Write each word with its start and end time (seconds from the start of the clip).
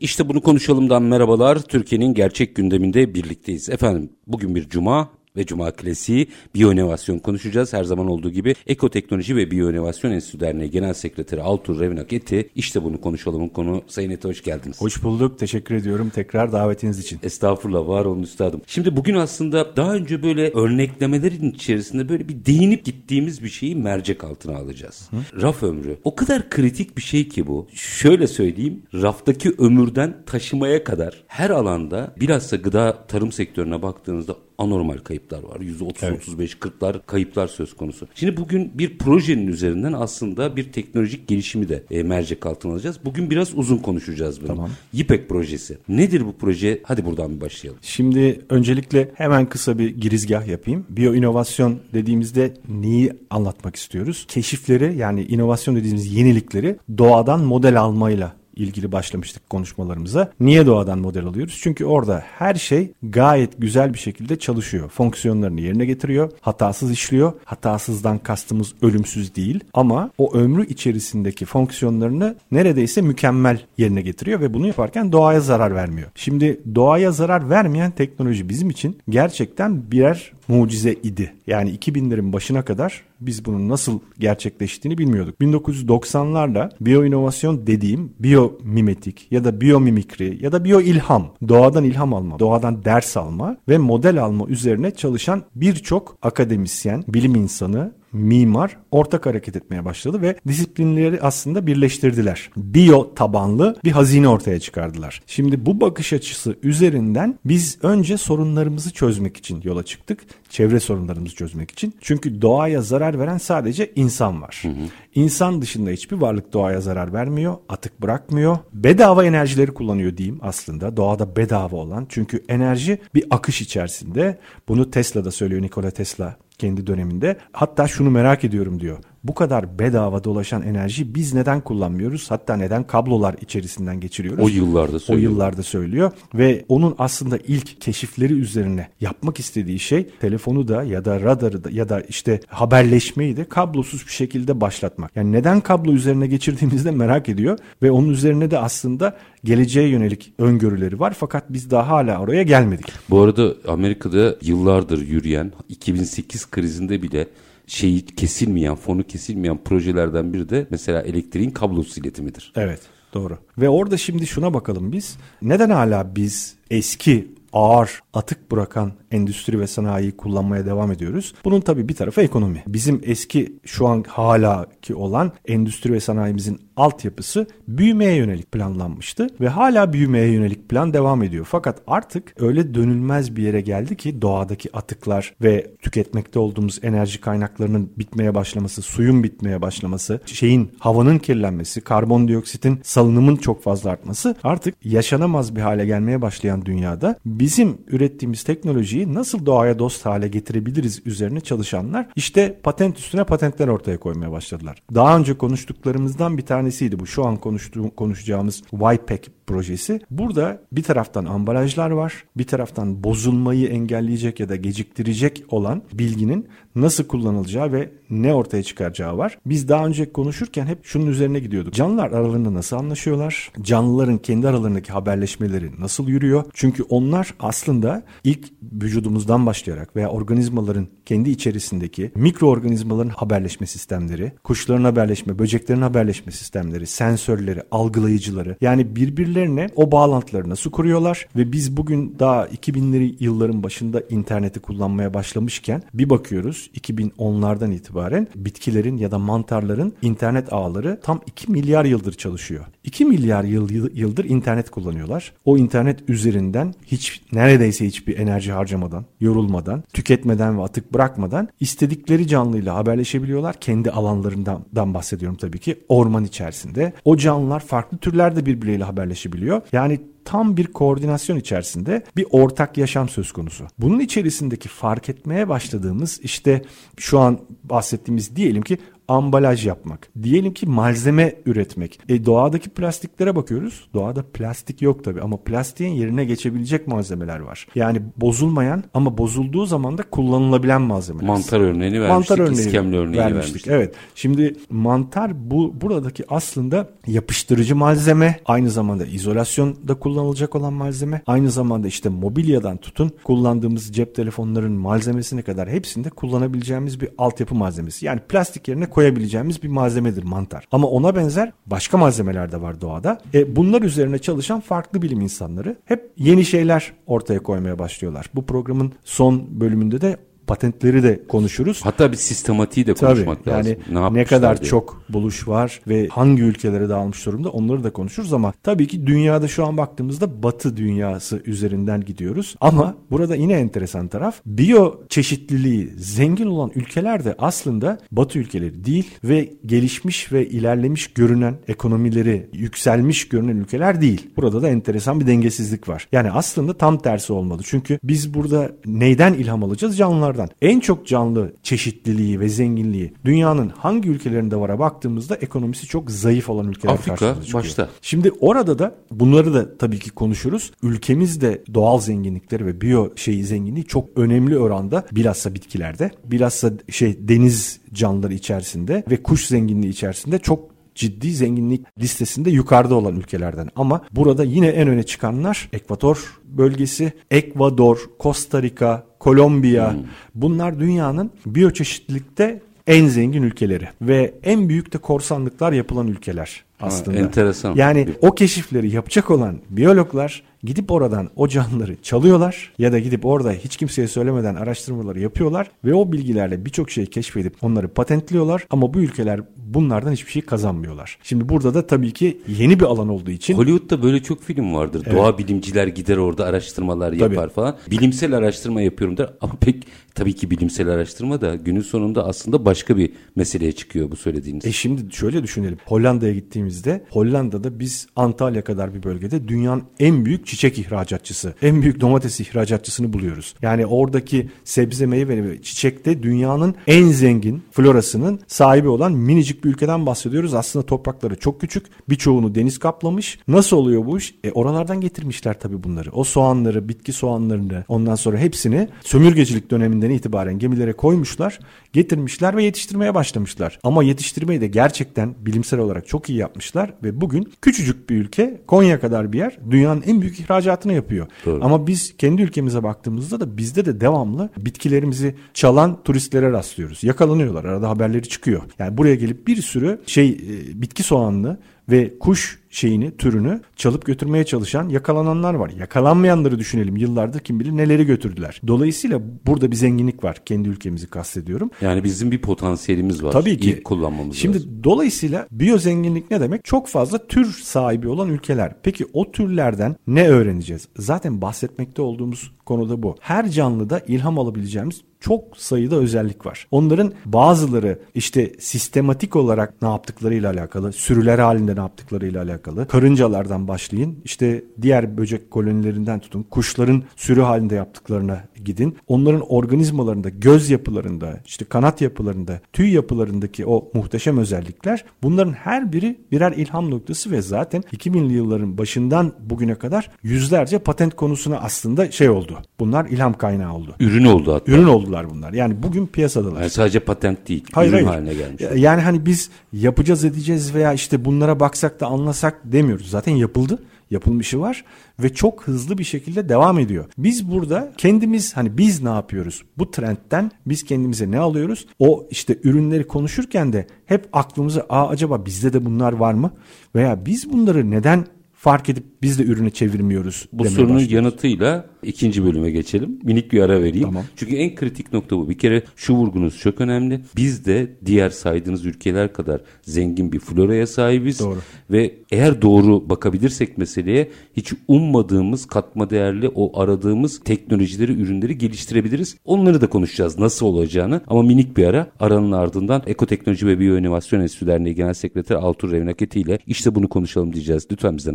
İşte 0.00 0.28
bunu 0.28 0.40
konuşalımdan 0.40 1.02
merhabalar. 1.02 1.58
Türkiye'nin 1.58 2.14
gerçek 2.14 2.56
gündeminde 2.56 3.14
birlikteyiz. 3.14 3.68
Efendim 3.68 4.10
bugün 4.26 4.54
bir 4.54 4.68
cuma 4.68 5.08
ve 5.36 5.46
Cuma 5.46 5.70
Klasiği 5.70 6.28
Biyoinovasyon 6.54 7.18
konuşacağız. 7.18 7.72
Her 7.72 7.84
zaman 7.84 8.08
olduğu 8.08 8.30
gibi 8.30 8.54
Ekoteknoloji 8.66 9.36
ve 9.36 9.50
Biyoinovasyon 9.50 10.10
Enstitü 10.10 10.40
Derneği 10.40 10.70
Genel 10.70 10.94
Sekreteri 10.94 11.42
Altur 11.42 11.80
Revinak 11.80 12.12
Eti. 12.12 12.50
İşte 12.54 12.84
bunu 12.84 13.00
konuşalımın 13.00 13.48
konu. 13.48 13.82
Sayın 13.86 14.10
Eti 14.10 14.28
hoş 14.28 14.42
geldiniz. 14.42 14.80
Hoş 14.80 15.02
bulduk. 15.02 15.38
Teşekkür 15.38 15.74
ediyorum 15.74 16.10
tekrar 16.14 16.52
davetiniz 16.52 16.98
için. 16.98 17.20
Estağfurullah 17.22 17.88
var 17.88 18.04
olun 18.04 18.22
üstadım. 18.22 18.62
Şimdi 18.66 18.96
bugün 18.96 19.14
aslında 19.14 19.76
daha 19.76 19.94
önce 19.94 20.22
böyle 20.22 20.50
örneklemelerin 20.50 21.50
içerisinde 21.50 22.08
böyle 22.08 22.28
bir 22.28 22.46
değinip 22.46 22.84
gittiğimiz 22.84 23.42
bir 23.42 23.48
şeyi 23.48 23.76
mercek 23.76 24.24
altına 24.24 24.56
alacağız. 24.56 25.08
Hı? 25.10 25.42
Raf 25.42 25.62
ömrü. 25.62 25.98
O 26.04 26.14
kadar 26.14 26.50
kritik 26.50 26.96
bir 26.96 27.02
şey 27.02 27.28
ki 27.28 27.46
bu. 27.46 27.66
Şöyle 27.72 28.26
söyleyeyim. 28.26 28.82
Raftaki 28.94 29.54
ömürden 29.58 30.16
taşımaya 30.26 30.84
kadar 30.84 31.24
her 31.26 31.50
alanda 31.50 32.14
bilhassa 32.20 32.56
gıda 32.56 33.06
tarım 33.06 33.32
sektörüne 33.32 33.82
baktığınızda 33.82 34.36
anormal 34.58 34.98
kayıplar 34.98 35.42
var. 35.42 35.60
%30-35-40'lar 35.60 36.90
evet. 36.90 37.06
kayıplar 37.06 37.48
söz 37.48 37.76
konusu. 37.76 38.08
Şimdi 38.14 38.36
bugün 38.36 38.72
bir 38.74 38.98
projenin 38.98 39.46
üzerinden 39.46 39.92
aslında 39.92 40.56
bir 40.56 40.72
teknolojik 40.72 41.28
gelişimi 41.28 41.68
de 41.68 41.82
e, 41.90 42.02
mercek 42.02 42.46
altına 42.46 42.72
alacağız. 42.72 42.98
Bugün 43.04 43.30
biraz 43.30 43.54
uzun 43.54 43.78
konuşacağız 43.78 44.40
bunu. 44.40 44.46
Tamam. 44.46 44.70
YİPEK 44.92 45.28
projesi. 45.28 45.78
Nedir 45.88 46.26
bu 46.26 46.36
proje? 46.36 46.80
Hadi 46.82 47.04
buradan 47.04 47.36
bir 47.36 47.40
başlayalım. 47.40 47.80
Şimdi 47.82 48.40
öncelikle 48.48 49.10
hemen 49.14 49.46
kısa 49.46 49.78
bir 49.78 49.96
girizgah 49.96 50.46
yapayım. 50.46 50.86
Biyo 50.88 51.14
inovasyon 51.14 51.78
dediğimizde 51.94 52.54
neyi 52.68 53.12
anlatmak 53.30 53.76
istiyoruz? 53.76 54.24
Keşifleri 54.28 54.96
yani 54.96 55.22
inovasyon 55.22 55.76
dediğimiz 55.76 56.14
yenilikleri 56.14 56.76
doğadan 56.98 57.40
model 57.40 57.80
almayla 57.80 58.43
ilgili 58.56 58.92
başlamıştık 58.92 59.50
konuşmalarımıza. 59.50 60.32
Niye 60.40 60.66
doğadan 60.66 60.98
model 60.98 61.24
alıyoruz? 61.24 61.58
Çünkü 61.62 61.84
orada 61.84 62.22
her 62.38 62.54
şey 62.54 62.92
gayet 63.02 63.60
güzel 63.60 63.94
bir 63.94 63.98
şekilde 63.98 64.38
çalışıyor. 64.38 64.88
Fonksiyonlarını 64.88 65.60
yerine 65.60 65.86
getiriyor. 65.86 66.30
Hatasız 66.40 66.90
işliyor. 66.90 67.32
Hatasızdan 67.44 68.18
kastımız 68.18 68.74
ölümsüz 68.82 69.34
değil. 69.34 69.60
Ama 69.74 70.10
o 70.18 70.34
ömrü 70.34 70.66
içerisindeki 70.66 71.44
fonksiyonlarını 71.44 72.36
neredeyse 72.52 73.02
mükemmel 73.02 73.60
yerine 73.78 74.02
getiriyor 74.02 74.40
ve 74.40 74.54
bunu 74.54 74.66
yaparken 74.66 75.12
doğaya 75.12 75.40
zarar 75.40 75.74
vermiyor. 75.74 76.10
Şimdi 76.14 76.60
doğaya 76.74 77.12
zarar 77.12 77.50
vermeyen 77.50 77.90
teknoloji 77.90 78.48
bizim 78.48 78.70
için 78.70 78.98
gerçekten 79.08 79.90
birer 79.90 80.32
mucize 80.48 80.92
idi. 80.92 81.34
Yani 81.46 81.70
2000'lerin 81.70 82.32
başına 82.32 82.62
kadar 82.64 83.02
biz 83.20 83.44
bunun 83.44 83.68
nasıl 83.68 84.00
gerçekleştiğini 84.18 84.98
bilmiyorduk. 84.98 85.40
1990'larla 85.40 86.70
biyo 86.80 87.04
inovasyon 87.04 87.66
dediğim 87.66 88.12
biyo 88.20 88.52
mimetik 88.62 89.26
ya 89.30 89.44
da 89.44 89.60
biyo 89.60 89.80
mimikri 89.80 90.38
ya 90.44 90.52
da 90.52 90.64
biyo 90.64 90.80
ilham, 90.80 91.30
doğadan 91.48 91.84
ilham 91.84 92.14
alma, 92.14 92.38
doğadan 92.38 92.84
ders 92.84 93.16
alma 93.16 93.56
ve 93.68 93.78
model 93.78 94.22
alma 94.22 94.46
üzerine 94.46 94.90
çalışan 94.90 95.42
birçok 95.54 96.16
akademisyen, 96.22 97.04
bilim 97.08 97.34
insanı 97.34 97.92
mimar 98.14 98.76
ortak 98.90 99.26
hareket 99.26 99.56
etmeye 99.56 99.84
başladı 99.84 100.22
ve 100.22 100.36
disiplinleri 100.48 101.20
aslında 101.20 101.66
birleştirdiler. 101.66 102.50
Biyo 102.56 103.14
tabanlı 103.14 103.76
bir 103.84 103.92
hazine 103.92 104.28
ortaya 104.28 104.60
çıkardılar. 104.60 105.22
Şimdi 105.26 105.66
bu 105.66 105.80
bakış 105.80 106.12
açısı 106.12 106.56
üzerinden 106.62 107.38
biz 107.44 107.78
önce 107.82 108.16
sorunlarımızı 108.16 108.92
çözmek 108.92 109.36
için 109.36 109.60
yola 109.64 109.82
çıktık. 109.82 110.20
Çevre 110.48 110.80
sorunlarımızı 110.80 111.34
çözmek 111.34 111.70
için. 111.70 111.94
Çünkü 112.00 112.42
doğaya 112.42 112.82
zarar 112.82 113.18
veren 113.18 113.38
sadece 113.38 113.92
insan 113.94 114.42
var. 114.42 114.58
Hı 114.62 114.68
hı. 114.68 114.84
İnsan 115.14 115.62
dışında 115.62 115.90
hiçbir 115.90 116.16
varlık 116.16 116.52
doğaya 116.52 116.80
zarar 116.80 117.12
vermiyor, 117.12 117.56
atık 117.68 118.02
bırakmıyor. 118.02 118.58
Bedava 118.72 119.24
enerjileri 119.24 119.74
kullanıyor 119.74 120.16
diyeyim 120.16 120.38
aslında. 120.42 120.96
Doğada 120.96 121.36
bedava 121.36 121.76
olan. 121.76 122.06
Çünkü 122.08 122.44
enerji 122.48 122.98
bir 123.14 123.24
akış 123.30 123.60
içerisinde. 123.60 124.38
Bunu 124.68 124.90
Tesla 124.90 125.24
da 125.24 125.30
söylüyor 125.30 125.62
Nikola 125.62 125.90
Tesla 125.90 126.36
kendi 126.58 126.86
döneminde. 126.86 127.36
Hatta 127.52 127.88
şunu 127.88 128.10
merak 128.10 128.44
ediyorum 128.44 128.80
diyor 128.80 128.98
bu 129.24 129.34
kadar 129.34 129.78
bedava 129.78 130.24
dolaşan 130.24 130.62
enerji 130.62 131.14
biz 131.14 131.34
neden 131.34 131.60
kullanmıyoruz? 131.60 132.30
Hatta 132.30 132.56
neden 132.56 132.84
kablolar 132.84 133.36
içerisinden 133.40 134.00
geçiriyoruz? 134.00 134.44
O 134.44 134.48
yıllarda 134.48 134.98
söylüyor. 134.98 135.30
O 135.30 135.32
yıllarda 135.32 135.62
söylüyor 135.62 136.12
ve 136.34 136.64
onun 136.68 136.94
aslında 136.98 137.38
ilk 137.46 137.80
keşifleri 137.80 138.32
üzerine 138.32 138.88
yapmak 139.00 139.38
istediği 139.38 139.78
şey 139.78 140.08
telefonu 140.20 140.68
da 140.68 140.82
ya 140.82 141.04
da 141.04 141.20
radarı 141.20 141.64
da 141.64 141.70
ya 141.70 141.88
da 141.88 142.00
işte 142.00 142.40
haberleşmeyi 142.48 143.36
de 143.36 143.44
kablosuz 143.44 144.06
bir 144.06 144.12
şekilde 144.12 144.60
başlatmak. 144.60 145.16
Yani 145.16 145.32
neden 145.32 145.60
kablo 145.60 145.92
üzerine 145.92 146.26
geçirdiğimizde 146.26 146.90
merak 146.90 147.28
ediyor 147.28 147.58
ve 147.82 147.90
onun 147.90 148.10
üzerine 148.10 148.50
de 148.50 148.58
aslında 148.58 149.16
geleceğe 149.44 149.88
yönelik 149.88 150.32
öngörüleri 150.38 151.00
var 151.00 151.14
fakat 151.18 151.44
biz 151.48 151.70
daha 151.70 151.88
hala 151.88 152.20
oraya 152.20 152.42
gelmedik. 152.42 152.86
Bu 153.10 153.20
arada 153.20 153.54
Amerika'da 153.68 154.36
yıllardır 154.42 155.06
yürüyen 155.06 155.52
2008 155.68 156.50
krizinde 156.50 157.02
bile 157.02 157.26
şeyi 157.66 158.06
kesilmeyen, 158.06 158.74
fonu 158.74 159.02
kesilmeyen 159.02 159.58
projelerden 159.64 160.32
biri 160.32 160.48
de 160.48 160.66
mesela 160.70 161.02
elektriğin 161.02 161.50
kablosuz 161.50 161.98
iletimidir. 161.98 162.52
Evet, 162.56 162.80
doğru. 163.14 163.38
Ve 163.58 163.68
orada 163.68 163.96
şimdi 163.96 164.26
şuna 164.26 164.54
bakalım 164.54 164.92
biz. 164.92 165.16
Neden 165.42 165.70
hala 165.70 166.16
biz 166.16 166.56
eski 166.70 167.28
ağır 167.52 168.00
atık 168.14 168.50
bırakan 168.50 168.92
endüstri 169.14 169.60
ve 169.60 169.66
sanayiyi 169.66 170.12
kullanmaya 170.12 170.66
devam 170.66 170.92
ediyoruz. 170.92 171.34
Bunun 171.44 171.60
tabii 171.60 171.88
bir 171.88 171.94
tarafı 171.94 172.20
ekonomi. 172.20 172.62
Bizim 172.66 173.00
eski 173.02 173.58
şu 173.64 173.86
an 173.86 174.04
hala 174.08 174.66
ki 174.82 174.94
olan 174.94 175.32
endüstri 175.46 175.92
ve 175.92 176.00
sanayimizin 176.00 176.60
altyapısı 176.76 177.46
büyümeye 177.68 178.14
yönelik 178.14 178.52
planlanmıştı 178.52 179.26
ve 179.40 179.48
hala 179.48 179.92
büyümeye 179.92 180.32
yönelik 180.32 180.68
plan 180.68 180.94
devam 180.94 181.22
ediyor. 181.22 181.46
Fakat 181.50 181.82
artık 181.86 182.34
öyle 182.38 182.74
dönülmez 182.74 183.36
bir 183.36 183.42
yere 183.42 183.60
geldi 183.60 183.96
ki 183.96 184.22
doğadaki 184.22 184.76
atıklar 184.76 185.34
ve 185.42 185.70
tüketmekte 185.82 186.38
olduğumuz 186.38 186.78
enerji 186.82 187.20
kaynaklarının 187.20 187.90
bitmeye 187.98 188.34
başlaması, 188.34 188.82
suyun 188.82 189.22
bitmeye 189.22 189.62
başlaması, 189.62 190.20
şeyin 190.26 190.70
havanın 190.78 191.18
kirlenmesi, 191.18 191.80
karbondioksitin 191.80 192.80
salınımın 192.82 193.36
çok 193.36 193.62
fazla 193.62 193.90
artması 193.90 194.36
artık 194.44 194.74
yaşanamaz 194.84 195.56
bir 195.56 195.60
hale 195.60 195.86
gelmeye 195.86 196.22
başlayan 196.22 196.64
dünyada 196.64 197.18
bizim 197.26 197.78
ürettiğimiz 197.88 198.42
teknolojiyi 198.42 199.03
nasıl 199.12 199.46
doğaya 199.46 199.78
dost 199.78 200.06
hale 200.06 200.28
getirebiliriz 200.28 201.02
üzerine 201.06 201.40
çalışanlar 201.40 202.06
işte 202.16 202.60
patent 202.62 202.98
üstüne 202.98 203.24
patentler 203.24 203.68
ortaya 203.68 204.00
koymaya 204.00 204.32
başladılar. 204.32 204.82
Daha 204.94 205.18
önce 205.18 205.38
konuştuklarımızdan 205.38 206.38
bir 206.38 206.46
tanesiydi 206.46 206.98
bu. 206.98 207.06
Şu 207.06 207.26
an 207.26 207.36
konuştuğum, 207.36 207.90
konuşacağımız 207.90 208.62
YPEC 208.72 209.22
projesi. 209.46 210.00
Burada 210.10 210.62
bir 210.72 210.82
taraftan 210.82 211.24
ambalajlar 211.24 211.90
var. 211.90 212.24
Bir 212.36 212.46
taraftan 212.46 213.04
bozulmayı 213.04 213.68
engelleyecek 213.68 214.40
ya 214.40 214.48
da 214.48 214.56
geciktirecek 214.56 215.44
olan 215.48 215.82
bilginin 215.92 216.48
nasıl 216.74 217.04
kullanılacağı 217.04 217.72
ve 217.72 217.90
ne 218.10 218.34
ortaya 218.34 218.62
çıkaracağı 218.62 219.18
var. 219.18 219.38
Biz 219.46 219.68
daha 219.68 219.86
önce 219.86 220.12
konuşurken 220.12 220.66
hep 220.66 220.78
şunun 220.84 221.06
üzerine 221.06 221.40
gidiyorduk. 221.40 221.74
Canlılar 221.74 222.10
aralarında 222.10 222.54
nasıl 222.54 222.76
anlaşıyorlar? 222.76 223.52
Canlıların 223.60 224.18
kendi 224.18 224.48
aralarındaki 224.48 224.92
haberleşmeleri 224.92 225.70
nasıl 225.80 226.08
yürüyor? 226.08 226.44
Çünkü 226.54 226.82
onlar 226.82 227.34
aslında 227.40 228.02
ilk 228.24 228.52
vücudumuzdan 228.72 229.46
başlayarak 229.46 229.96
veya 229.96 230.08
organizmaların 230.08 230.88
kendi 231.06 231.30
içerisindeki 231.30 232.12
mikroorganizmaların 232.14 233.08
haberleşme 233.08 233.66
sistemleri, 233.66 234.32
kuşların 234.44 234.84
haberleşme, 234.84 235.38
böceklerin 235.38 235.82
haberleşme 235.82 236.32
sistemleri, 236.32 236.86
sensörleri, 236.86 237.62
algılayıcıları 237.70 238.56
yani 238.60 238.96
birbirlerine 239.34 239.68
o 239.76 239.92
bağlantıları 239.92 240.48
nasıl 240.48 240.70
kuruyorlar 240.70 241.26
ve 241.36 241.52
biz 241.52 241.76
bugün 241.76 242.16
daha 242.18 242.46
2000'li 242.46 243.16
yılların 243.20 243.62
başında 243.62 244.00
interneti 244.10 244.60
kullanmaya 244.60 245.14
başlamışken 245.14 245.82
bir 245.94 246.10
bakıyoruz 246.10 246.70
2010'lardan 246.80 247.72
itibaren 247.72 248.28
bitkilerin 248.34 248.96
ya 248.96 249.10
da 249.10 249.18
mantarların 249.18 249.92
internet 250.02 250.52
ağları 250.52 251.00
tam 251.02 251.20
2 251.26 251.50
milyar 251.50 251.84
yıldır 251.84 252.12
çalışıyor. 252.12 252.64
2 252.84 253.04
milyar 253.04 253.44
yıl, 253.44 253.70
yıldır 253.94 254.24
internet 254.24 254.70
kullanıyorlar. 254.70 255.32
O 255.44 255.58
internet 255.58 256.08
üzerinden 256.08 256.74
hiç 256.86 257.22
neredeyse 257.32 257.86
hiçbir 257.86 258.18
enerji 258.18 258.52
harcamadan, 258.52 259.04
yorulmadan, 259.20 259.82
tüketmeden 259.92 260.58
ve 260.58 260.62
atık 260.62 260.94
bırakmadan 260.94 261.48
istedikleri 261.60 262.28
canlıyla 262.28 262.74
haberleşebiliyorlar. 262.74 263.60
Kendi 263.60 263.90
alanlarından 263.90 264.94
bahsediyorum 264.94 265.36
tabii 265.36 265.58
ki. 265.58 265.78
Orman 265.88 266.24
içerisinde. 266.24 266.92
O 267.04 267.16
canlılar 267.16 267.60
farklı 267.60 267.98
türlerde 267.98 268.46
birbirleriyle 268.46 268.84
haberleşebiliyorlar 268.84 269.23
çalışabiliyor. 269.24 269.62
Yani 269.72 270.00
tam 270.24 270.56
bir 270.56 270.66
koordinasyon 270.66 271.36
içerisinde 271.36 272.02
bir 272.16 272.26
ortak 272.30 272.78
yaşam 272.78 273.08
söz 273.08 273.32
konusu. 273.32 273.66
Bunun 273.78 274.00
içerisindeki 274.00 274.68
fark 274.68 275.08
etmeye 275.08 275.48
başladığımız 275.48 276.20
işte 276.22 276.62
şu 276.98 277.18
an 277.18 277.38
bahsettiğimiz 277.64 278.36
diyelim 278.36 278.62
ki 278.62 278.78
ambalaj 279.08 279.66
yapmak. 279.66 280.08
Diyelim 280.22 280.54
ki 280.54 280.66
malzeme 280.66 281.34
üretmek. 281.46 282.00
E 282.08 282.26
doğadaki 282.26 282.70
plastiklere 282.70 283.36
bakıyoruz. 283.36 283.88
Doğada 283.94 284.22
plastik 284.22 284.82
yok 284.82 285.04
tabi 285.04 285.20
ama 285.20 285.36
plastiğin 285.36 285.90
yerine 285.90 286.24
geçebilecek 286.24 286.88
malzemeler 286.88 287.40
var. 287.40 287.66
Yani 287.74 288.02
bozulmayan 288.16 288.84
ama 288.94 289.18
bozulduğu 289.18 289.66
zaman 289.66 289.98
da 289.98 290.02
kullanılabilen 290.02 290.82
malzemeler. 290.82 291.28
Mantar 291.28 291.60
örneğini 291.60 292.00
vermiştik. 292.00 292.30
Mantar 292.30 292.38
örneği 292.38 292.66
iskemle 292.66 292.96
örneğini 292.96 293.16
vermiştik. 293.16 293.68
vermiştik. 293.68 293.72
Evet. 293.72 293.94
Şimdi 294.14 294.56
mantar 294.70 295.50
bu 295.50 295.74
buradaki 295.80 296.24
aslında 296.28 296.88
yapıştırıcı 297.06 297.76
malzeme, 297.76 298.40
aynı 298.46 298.70
zamanda 298.70 299.06
izolasyonda 299.06 299.94
kullanılacak 299.94 300.54
olan 300.54 300.72
malzeme, 300.72 301.22
aynı 301.26 301.50
zamanda 301.50 301.88
işte 301.88 302.08
mobilyadan 302.08 302.76
tutun 302.76 303.12
kullandığımız 303.24 303.92
cep 303.92 304.14
telefonlarının 304.14 304.78
malzemesine 304.78 305.42
kadar 305.42 305.68
hepsinde 305.68 306.10
kullanabileceğimiz 306.10 307.00
bir 307.00 307.08
altyapı 307.18 307.54
malzemesi. 307.54 308.06
Yani 308.06 308.20
plastik 308.28 308.68
yerine 308.68 308.86
koyabileceğimiz 308.94 309.62
bir 309.62 309.68
malzemedir 309.68 310.22
mantar. 310.22 310.68
Ama 310.72 310.88
ona 310.88 311.16
benzer 311.16 311.52
başka 311.66 311.98
malzemeler 311.98 312.52
de 312.52 312.60
var 312.60 312.80
doğada. 312.80 313.18
E, 313.34 313.56
bunlar 313.56 313.82
üzerine 313.82 314.18
çalışan 314.18 314.60
farklı 314.60 315.02
bilim 315.02 315.20
insanları 315.20 315.76
hep 315.84 316.10
yeni 316.16 316.44
şeyler 316.44 316.92
ortaya 317.06 317.42
koymaya 317.42 317.78
başlıyorlar. 317.78 318.30
Bu 318.34 318.46
programın 318.46 318.92
son 319.04 319.60
bölümünde 319.60 320.00
de 320.00 320.16
patentleri 320.46 321.02
de 321.02 321.22
konuşuruz. 321.28 321.80
Hatta 321.84 322.12
bir 322.12 322.16
sistematiği 322.16 322.86
de 322.86 322.94
konuşmak 322.94 323.44
Tabii, 323.44 323.54
lazım. 323.56 323.76
Yani 323.92 324.14
ne, 324.14 324.20
ne 324.20 324.24
kadar 324.24 324.60
diye. 324.60 324.70
çok 324.70 325.02
buluş 325.08 325.48
var 325.48 325.80
ve 325.88 326.08
hangi 326.08 326.42
ülkelere 326.42 326.88
dağılmış 326.88 327.26
durumda 327.26 327.48
onları 327.50 327.84
da 327.84 327.92
konuşuruz 327.92 328.32
ama 328.32 328.52
tabii 328.62 328.86
ki 328.86 329.06
dünyada 329.06 329.48
şu 329.48 329.66
an 329.66 329.76
baktığımızda 329.76 330.42
batı 330.42 330.76
dünyası 330.76 331.42
üzerinden 331.44 332.00
gidiyoruz. 332.00 332.54
Ama 332.60 332.94
burada 333.10 333.36
yine 333.36 333.52
enteresan 333.52 334.08
taraf 334.08 334.40
biyo 334.46 334.94
çeşitliliği 335.08 335.92
zengin 335.96 336.46
olan 336.46 336.70
ülkeler 336.74 337.24
de 337.24 337.34
aslında 337.38 337.98
batı 338.12 338.38
ülkeleri 338.38 338.84
değil 338.84 339.10
ve 339.24 339.52
gelişmiş 339.66 340.32
ve 340.32 340.48
ilerlemiş 340.48 341.06
görünen 341.06 341.54
ekonomileri 341.68 342.50
yükselmiş 342.52 343.28
görünen 343.28 343.56
ülkeler 343.56 344.00
değil. 344.00 344.30
Burada 344.36 344.62
da 344.62 344.68
enteresan 344.68 345.20
bir 345.20 345.26
dengesizlik 345.26 345.88
var. 345.88 346.08
Yani 346.12 346.30
aslında 346.30 346.78
tam 346.78 346.98
tersi 346.98 347.32
olmalı. 347.32 347.62
Çünkü 347.64 347.98
biz 348.04 348.34
burada 348.34 348.72
neyden 348.86 349.34
ilham 349.34 349.64
alacağız? 349.64 349.98
Canlılar 349.98 350.33
canlılardan 350.34 350.56
en 350.62 350.80
çok 350.80 351.06
canlı 351.06 351.52
çeşitliliği 351.62 352.40
ve 352.40 352.48
zenginliği 352.48 353.14
dünyanın 353.24 353.68
hangi 353.68 354.08
ülkelerinde 354.08 354.56
vara 354.56 354.78
baktığımızda 354.78 355.36
ekonomisi 355.36 355.86
çok 355.86 356.10
zayıf 356.10 356.50
olan 356.50 356.68
ülkeler 356.68 356.92
Afrika 356.92 357.36
başta. 357.54 357.88
Şimdi 358.02 358.30
orada 358.40 358.78
da 358.78 358.94
bunları 359.10 359.54
da 359.54 359.78
tabii 359.78 359.98
ki 359.98 360.10
konuşuruz. 360.10 360.72
Ülkemizde 360.82 361.62
doğal 361.74 362.00
zenginlikleri 362.00 362.66
ve 362.66 362.80
biyo 362.80 363.10
şeyi 363.16 363.44
zenginliği 363.44 363.84
çok 363.84 364.08
önemli 364.16 364.58
oranda 364.58 365.04
bilhassa 365.12 365.54
bitkilerde, 365.54 366.10
bilhassa 366.24 366.72
şey 366.90 367.28
deniz 367.28 367.80
canlıları 367.92 368.34
içerisinde 368.34 369.04
ve 369.10 369.22
kuş 369.22 369.46
zenginliği 369.46 369.92
içerisinde 369.92 370.38
çok 370.38 370.73
ciddi 370.94 371.32
zenginlik 371.32 371.86
listesinde 372.00 372.50
yukarıda 372.50 372.94
olan 372.94 373.16
ülkelerden. 373.16 373.68
Ama 373.76 374.00
burada 374.12 374.44
yine 374.44 374.68
en 374.68 374.88
öne 374.88 375.02
çıkanlar 375.02 375.68
Ekvator 375.72 376.40
bölgesi, 376.44 377.12
Ekvador, 377.30 377.98
Costa 378.20 378.62
Rica, 378.62 379.04
Kolombiya 379.18 379.92
hmm. 379.92 380.00
bunlar 380.34 380.80
dünyanın 380.80 381.30
biyoçeşitlilikte 381.46 382.60
en 382.86 383.06
zengin 383.06 383.42
ülkeleri 383.42 383.88
ve 384.02 384.34
en 384.42 384.68
büyük 384.68 384.92
de 384.92 384.98
korsanlıklar 384.98 385.72
yapılan 385.72 386.08
ülkeler 386.08 386.64
aslında. 386.80 387.18
Ha, 387.18 387.22
enteresan. 387.22 387.74
Yani 387.74 388.08
o 388.22 388.34
keşifleri 388.34 388.90
yapacak 388.90 389.30
olan 389.30 389.58
biyologlar 389.70 390.42
gidip 390.64 390.90
oradan 390.90 391.30
o 391.36 391.48
canlıları 391.48 392.02
çalıyorlar 392.02 392.72
ya 392.78 392.92
da 392.92 392.98
gidip 392.98 393.26
orada 393.26 393.52
hiç 393.52 393.76
kimseye 393.76 394.08
söylemeden 394.08 394.54
araştırmaları 394.54 395.20
yapıyorlar 395.20 395.70
ve 395.84 395.94
o 395.94 396.12
bilgilerle 396.12 396.64
birçok 396.64 396.90
şeyi 396.90 397.06
keşfedip 397.06 397.54
onları 397.62 397.88
patentliyorlar 397.88 398.66
ama 398.70 398.94
bu 398.94 398.98
ülkeler 398.98 399.40
bunlardan 399.56 400.12
hiçbir 400.12 400.32
şey 400.32 400.42
kazanmıyorlar. 400.42 401.18
Şimdi 401.22 401.48
burada 401.48 401.74
da 401.74 401.86
tabii 401.86 402.12
ki 402.12 402.40
yeni 402.58 402.80
bir 402.80 402.84
alan 402.84 403.08
olduğu 403.08 403.30
için 403.30 403.54
Hollywood'da 403.54 404.02
böyle 404.02 404.22
çok 404.22 404.42
film 404.42 404.74
vardır. 404.74 405.02
Evet. 405.06 405.16
Doğa 405.16 405.38
bilimciler 405.38 405.86
gider 405.86 406.16
orada 406.16 406.44
araştırmalar 406.44 407.12
yapar 407.12 407.34
tabii. 407.34 407.52
falan. 407.52 407.76
Bilimsel 407.90 408.32
araştırma 408.36 408.80
yapıyorum 408.80 409.16
der 409.16 409.30
ama 409.40 409.52
pek 409.60 409.86
tabii 410.14 410.32
ki 410.32 410.50
bilimsel 410.50 410.88
araştırma 410.88 411.40
da 411.40 411.54
günün 411.54 411.80
sonunda 411.80 412.26
aslında 412.26 412.64
başka 412.64 412.96
bir 412.96 413.12
meseleye 413.36 413.72
çıkıyor 413.72 414.10
bu 414.10 414.16
söylediğiniz. 414.16 414.66
E 414.66 414.72
şimdi 414.72 415.14
şöyle 415.14 415.42
düşünelim. 415.42 415.78
Hollanda'ya 415.84 416.34
gittiğimizde 416.34 417.04
Hollanda'da 417.10 417.78
biz 417.80 418.06
Antalya 418.16 418.64
kadar 418.64 418.94
bir 418.94 419.02
bölgede 419.02 419.48
dünyanın 419.48 419.82
en 419.98 420.24
büyük 420.24 420.46
çiçek 420.54 420.78
ihracatçısı, 420.78 421.54
en 421.62 421.82
büyük 421.82 422.00
domates 422.00 422.40
ihracatçısını 422.40 423.12
buluyoruz. 423.12 423.54
Yani 423.62 423.86
oradaki 423.86 424.48
sebze 424.64 425.06
meyve 425.06 425.50
ve 425.50 425.62
çiçekte 425.62 426.22
dünyanın 426.22 426.74
en 426.86 427.08
zengin 427.08 427.62
florasının 427.72 428.40
sahibi 428.46 428.88
olan 428.88 429.12
minicik 429.12 429.64
bir 429.64 429.70
ülkeden 429.70 430.06
bahsediyoruz. 430.06 430.54
Aslında 430.54 430.86
toprakları 430.86 431.36
çok 431.36 431.60
küçük. 431.60 431.86
Birçoğunu 432.08 432.54
deniz 432.54 432.78
kaplamış. 432.78 433.38
Nasıl 433.48 433.76
oluyor 433.76 434.06
bu 434.06 434.18
iş? 434.18 434.34
E 434.44 434.52
oralardan 434.52 435.00
getirmişler 435.00 435.60
tabii 435.60 435.82
bunları. 435.82 436.10
O 436.12 436.24
soğanları, 436.24 436.88
bitki 436.88 437.12
soğanlarını 437.12 437.84
ondan 437.88 438.14
sonra 438.14 438.38
hepsini 438.38 438.88
sömürgecilik 439.02 439.70
döneminden 439.70 440.10
itibaren 440.10 440.58
gemilere 440.58 440.92
koymuşlar, 440.92 441.58
getirmişler 441.92 442.56
ve 442.56 442.64
yetiştirmeye 442.64 443.14
başlamışlar. 443.14 443.78
Ama 443.82 444.02
yetiştirmeyi 444.02 444.60
de 444.60 444.66
gerçekten 444.66 445.34
bilimsel 445.40 445.80
olarak 445.80 446.08
çok 446.08 446.30
iyi 446.30 446.38
yapmışlar 446.38 446.94
ve 447.02 447.20
bugün 447.20 447.52
küçücük 447.62 448.10
bir 448.10 448.16
ülke 448.16 448.60
Konya 448.66 449.00
kadar 449.00 449.32
bir 449.32 449.38
yer 449.38 449.58
dünyanın 449.70 450.02
en 450.06 450.20
büyük 450.20 450.40
ihracatını 450.44 450.92
yapıyor. 450.92 451.26
Doğru. 451.46 451.64
Ama 451.64 451.86
biz 451.86 452.16
kendi 452.16 452.42
ülkemize 452.42 452.82
baktığımızda 452.82 453.40
da 453.40 453.56
bizde 453.56 453.84
de 453.84 454.00
devamlı 454.00 454.50
bitkilerimizi 454.56 455.34
çalan 455.54 456.02
turistlere 456.02 456.50
rastlıyoruz. 456.52 457.04
Yakalanıyorlar. 457.04 457.64
Arada 457.64 457.88
haberleri 457.88 458.28
çıkıyor. 458.28 458.62
Yani 458.78 458.98
buraya 458.98 459.14
gelip 459.14 459.46
bir 459.46 459.62
sürü 459.62 460.00
şey 460.06 460.28
e, 460.30 460.82
bitki 460.82 461.02
soğanlı 461.02 461.58
ve 461.88 462.18
kuş 462.18 462.58
şeyini, 462.70 463.16
türünü 463.16 463.60
çalıp 463.76 464.06
götürmeye 464.06 464.44
çalışan 464.44 464.88
yakalananlar 464.88 465.54
var. 465.54 465.70
Yakalanmayanları 465.78 466.58
düşünelim. 466.58 466.96
Yıllardır 466.96 467.40
kim 467.40 467.60
bilir 467.60 467.76
neleri 467.76 468.06
götürdüler. 468.06 468.60
Dolayısıyla 468.66 469.20
burada 469.46 469.70
bir 469.70 469.76
zenginlik 469.76 470.24
var. 470.24 470.36
Kendi 470.44 470.68
ülkemizi 470.68 471.06
kastediyorum. 471.06 471.70
Yani 471.80 472.04
bizim 472.04 472.30
bir 472.30 472.40
potansiyelimiz 472.40 473.24
var. 473.24 473.32
Tabii 473.32 473.58
ki. 473.58 473.70
İlk 473.70 473.84
kullanmamız 473.84 474.36
Şimdi 474.36 474.56
lazım. 474.56 474.80
dolayısıyla 474.84 475.46
biyozenginlik 475.50 476.30
ne 476.30 476.40
demek? 476.40 476.64
Çok 476.64 476.88
fazla 476.88 477.26
tür 477.26 477.52
sahibi 477.52 478.08
olan 478.08 478.28
ülkeler. 478.28 478.74
Peki 478.82 479.06
o 479.12 479.32
türlerden 479.32 479.96
ne 480.06 480.28
öğreneceğiz? 480.28 480.88
Zaten 480.96 481.40
bahsetmekte 481.42 482.02
olduğumuz 482.02 482.52
konuda 482.66 483.02
bu. 483.02 483.16
Her 483.20 483.48
canlıda 483.48 484.00
ilham 484.06 484.38
alabileceğimiz 484.38 485.02
çok 485.24 485.56
sayıda 485.56 485.96
özellik 485.96 486.46
var. 486.46 486.66
Onların 486.70 487.12
bazıları 487.24 487.98
işte 488.14 488.52
sistematik 488.58 489.36
olarak 489.36 489.82
ne 489.82 489.88
yaptıklarıyla 489.88 490.50
alakalı, 490.50 490.92
sürüler 490.92 491.38
halinde 491.38 491.76
ne 491.76 491.80
yaptıklarıyla 491.80 492.42
alakalı. 492.42 492.88
Karıncalardan 492.88 493.68
başlayın. 493.68 494.18
işte 494.24 494.64
diğer 494.82 495.16
böcek 495.16 495.50
kolonilerinden 495.50 496.20
tutun. 496.20 496.42
Kuşların 496.42 497.02
sürü 497.16 497.40
halinde 497.40 497.74
yaptıklarına 497.74 498.44
gidin. 498.64 498.96
Onların 499.06 499.40
organizmalarında, 499.40 500.28
göz 500.28 500.70
yapılarında, 500.70 501.40
işte 501.46 501.64
kanat 501.64 502.00
yapılarında, 502.00 502.60
tüy 502.72 502.92
yapılarındaki 502.94 503.66
o 503.66 503.90
muhteşem 503.94 504.38
özellikler 504.38 505.04
bunların 505.22 505.52
her 505.52 505.92
biri 505.92 506.20
birer 506.32 506.52
ilham 506.52 506.90
noktası 506.90 507.30
ve 507.30 507.42
zaten 507.42 507.82
2000'li 507.92 508.32
yılların 508.32 508.78
başından 508.78 509.32
bugüne 509.40 509.74
kadar 509.74 510.10
yüzlerce 510.22 510.78
patent 510.78 511.14
konusuna 511.16 511.56
aslında 511.56 512.10
şey 512.10 512.30
oldu. 512.30 512.53
Bunlar 512.80 513.06
ilham 513.06 513.32
kaynağı 513.32 513.74
oldu. 513.74 513.94
Ürün 514.00 514.24
oldu 514.24 514.54
hatta. 514.54 514.72
Ürün 514.72 514.84
oldular 514.84 515.30
bunlar. 515.30 515.52
Yani 515.52 515.82
bugün 515.82 516.06
piyasadalar. 516.06 516.60
Yani 516.60 516.70
sadece 516.70 517.00
patent 517.00 517.48
değil. 517.48 517.64
Hayır, 517.72 517.92
ürün 517.92 518.04
hayır. 518.04 518.18
haline 518.18 518.34
gelmiş. 518.34 518.62
Yani 518.76 519.02
hani 519.02 519.26
biz 519.26 519.50
yapacağız 519.72 520.24
edeceğiz 520.24 520.74
veya 520.74 520.92
işte 520.92 521.24
bunlara 521.24 521.60
baksak 521.60 522.00
da 522.00 522.06
anlasak 522.06 522.60
demiyoruz. 522.64 523.10
Zaten 523.10 523.32
yapıldı 523.32 523.78
yapılmışı 524.10 524.60
var 524.60 524.84
ve 525.22 525.34
çok 525.34 525.62
hızlı 525.66 525.98
bir 525.98 526.04
şekilde 526.04 526.48
devam 526.48 526.78
ediyor. 526.78 527.04
Biz 527.18 527.50
burada 527.50 527.92
kendimiz 527.96 528.56
hani 528.56 528.78
biz 528.78 529.02
ne 529.02 529.08
yapıyoruz? 529.08 529.62
Bu 529.78 529.90
trendten 529.90 530.50
biz 530.66 530.84
kendimize 530.84 531.30
ne 531.30 531.38
alıyoruz? 531.38 531.86
O 531.98 532.26
işte 532.30 532.58
ürünleri 532.64 533.06
konuşurken 533.06 533.72
de 533.72 533.86
hep 534.06 534.28
aklımıza 534.32 534.86
Aa, 534.88 535.08
acaba 535.08 535.46
bizde 535.46 535.72
de 535.72 535.84
bunlar 535.84 536.12
var 536.12 536.34
mı? 536.34 536.50
Veya 536.94 537.26
biz 537.26 537.52
bunları 537.52 537.90
neden 537.90 538.26
fark 538.64 538.88
edip 538.88 539.04
biz 539.22 539.38
de 539.38 539.42
ürünü 539.42 539.70
çevirmiyoruz. 539.70 540.48
Bu 540.52 540.64
sorunun 540.64 540.98
yanıtıyla 541.08 541.86
ikinci 542.02 542.44
bölüme 542.44 542.70
geçelim. 542.70 543.18
Minik 543.22 543.52
bir 543.52 543.60
ara 543.60 543.82
vereyim. 543.82 544.06
Tamam. 544.06 544.24
Çünkü 544.36 544.56
en 544.56 544.74
kritik 544.74 545.12
nokta 545.12 545.36
bu. 545.36 545.48
Bir 545.48 545.58
kere 545.58 545.82
şu 545.96 546.14
vurgunuz 546.14 546.58
çok 546.58 546.80
önemli. 546.80 547.20
Biz 547.36 547.66
de 547.66 547.96
diğer 548.06 548.30
saydığınız 548.30 548.86
ülkeler 548.86 549.32
kadar 549.32 549.60
zengin 549.82 550.32
bir 550.32 550.38
floraya 550.38 550.86
sahibiz. 550.86 551.40
Doğru. 551.40 551.58
Ve 551.90 552.14
eğer 552.30 552.62
doğru 552.62 553.10
bakabilirsek 553.10 553.78
meseleye 553.78 554.30
hiç 554.56 554.72
ummadığımız 554.88 555.66
katma 555.66 556.10
değerli 556.10 556.48
o 556.48 556.80
aradığımız 556.80 557.40
teknolojileri, 557.40 558.12
ürünleri 558.12 558.58
geliştirebiliriz. 558.58 559.36
Onları 559.44 559.80
da 559.80 559.86
konuşacağız 559.86 560.38
nasıl 560.38 560.66
olacağını. 560.66 561.20
Ama 561.26 561.42
minik 561.42 561.76
bir 561.76 561.84
ara 561.84 562.10
aranın 562.20 562.52
ardından 562.52 563.02
Ekoteknoloji 563.06 563.66
ve 563.66 563.78
Biyoinovasyon 563.78 564.40
Enstitüsü 564.40 564.66
Derneği 564.66 564.94
Genel 564.94 565.14
Sekreteri 565.14 565.58
Altur 565.58 565.90
Revnaketi 565.90 566.40
ile 566.40 566.58
işte 566.66 566.94
bunu 566.94 567.08
konuşalım 567.08 567.52
diyeceğiz. 567.52 567.86
Lütfen 567.92 568.16
bizden 568.16 568.34